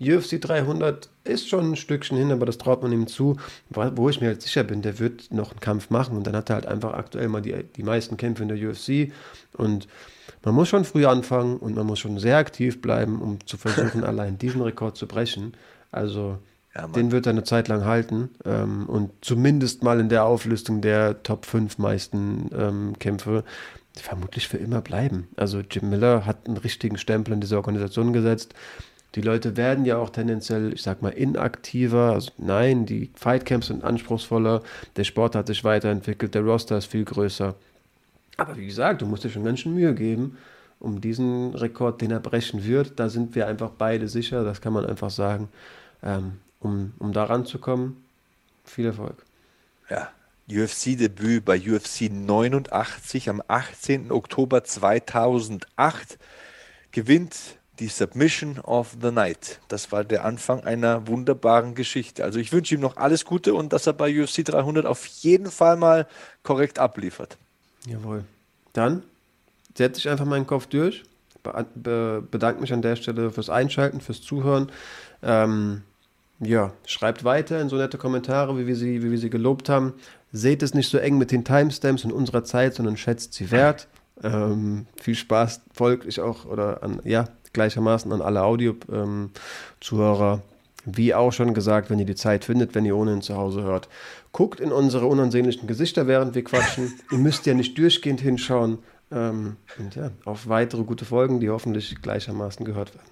[0.00, 3.36] UFC 300 ist schon ein Stückchen hin, aber das traut man ihm zu.
[3.70, 6.50] Wo ich mir halt sicher bin, der wird noch einen Kampf machen und dann hat
[6.50, 9.12] er halt einfach aktuell mal die, die meisten Kämpfe in der UFC.
[9.56, 9.86] Und
[10.44, 14.02] man muss schon früh anfangen und man muss schon sehr aktiv bleiben, um zu versuchen,
[14.04, 15.54] allein diesen Rekord zu brechen.
[15.92, 16.38] Also
[16.74, 20.80] ja, den wird er eine Zeit lang halten ähm, und zumindest mal in der Auflistung
[20.80, 23.44] der Top 5 meisten ähm, Kämpfe
[24.00, 25.28] vermutlich für immer bleiben.
[25.36, 28.54] Also Jim Miller hat einen richtigen Stempel in diese Organisation gesetzt.
[29.14, 32.12] Die Leute werden ja auch tendenziell, ich sag mal, inaktiver.
[32.12, 34.62] Also nein, die Fightcamps sind anspruchsvoller,
[34.96, 37.54] der Sport hat sich weiterentwickelt, der Roster ist viel größer.
[38.38, 40.38] Aber wie gesagt, du musst dir schon ganz schön Mühe geben,
[40.80, 42.98] um diesen Rekord, den er brechen wird.
[42.98, 45.48] Da sind wir einfach beide sicher, das kann man einfach sagen.
[46.02, 48.02] Ähm, um, um da ranzukommen,
[48.64, 49.16] viel Erfolg.
[49.90, 50.08] Ja,
[50.50, 54.10] UFC-Debüt bei UFC 89 am 18.
[54.10, 56.18] Oktober 2008.
[56.90, 57.36] Gewinnt
[57.78, 59.60] die Submission of the Night.
[59.68, 62.22] Das war der Anfang einer wunderbaren Geschichte.
[62.22, 65.50] Also ich wünsche ihm noch alles Gute und dass er bei UFC 300 auf jeden
[65.50, 66.06] Fall mal
[66.42, 67.38] korrekt abliefert.
[67.86, 68.24] Jawohl.
[68.72, 69.02] Dann
[69.76, 71.02] setze ich einfach meinen Kopf durch.
[71.42, 74.70] Be be bedanke mich an der Stelle fürs Einschalten, fürs Zuhören.
[75.22, 75.82] Ähm,
[76.38, 79.94] ja, schreibt weiter in so nette Kommentare, wie wir sie, wie wir sie gelobt haben.
[80.32, 83.88] Seht es nicht so eng mit den Timestamps in unserer Zeit, sondern schätzt sie wert.
[84.22, 90.34] Ähm, viel Spaß folgt ich auch oder an, ja, gleichermaßen an alle Audio-Zuhörer.
[90.34, 90.40] Ähm,
[90.84, 93.88] wie auch schon gesagt, wenn ihr die Zeit findet, wenn ihr ohnehin zu Hause hört,
[94.32, 96.92] guckt in unsere unansehnlichen Gesichter, während wir quatschen.
[97.12, 98.78] ihr müsst ja nicht durchgehend hinschauen.
[99.12, 103.11] Ähm, und ja, auf weitere gute Folgen, die hoffentlich gleichermaßen gehört werden.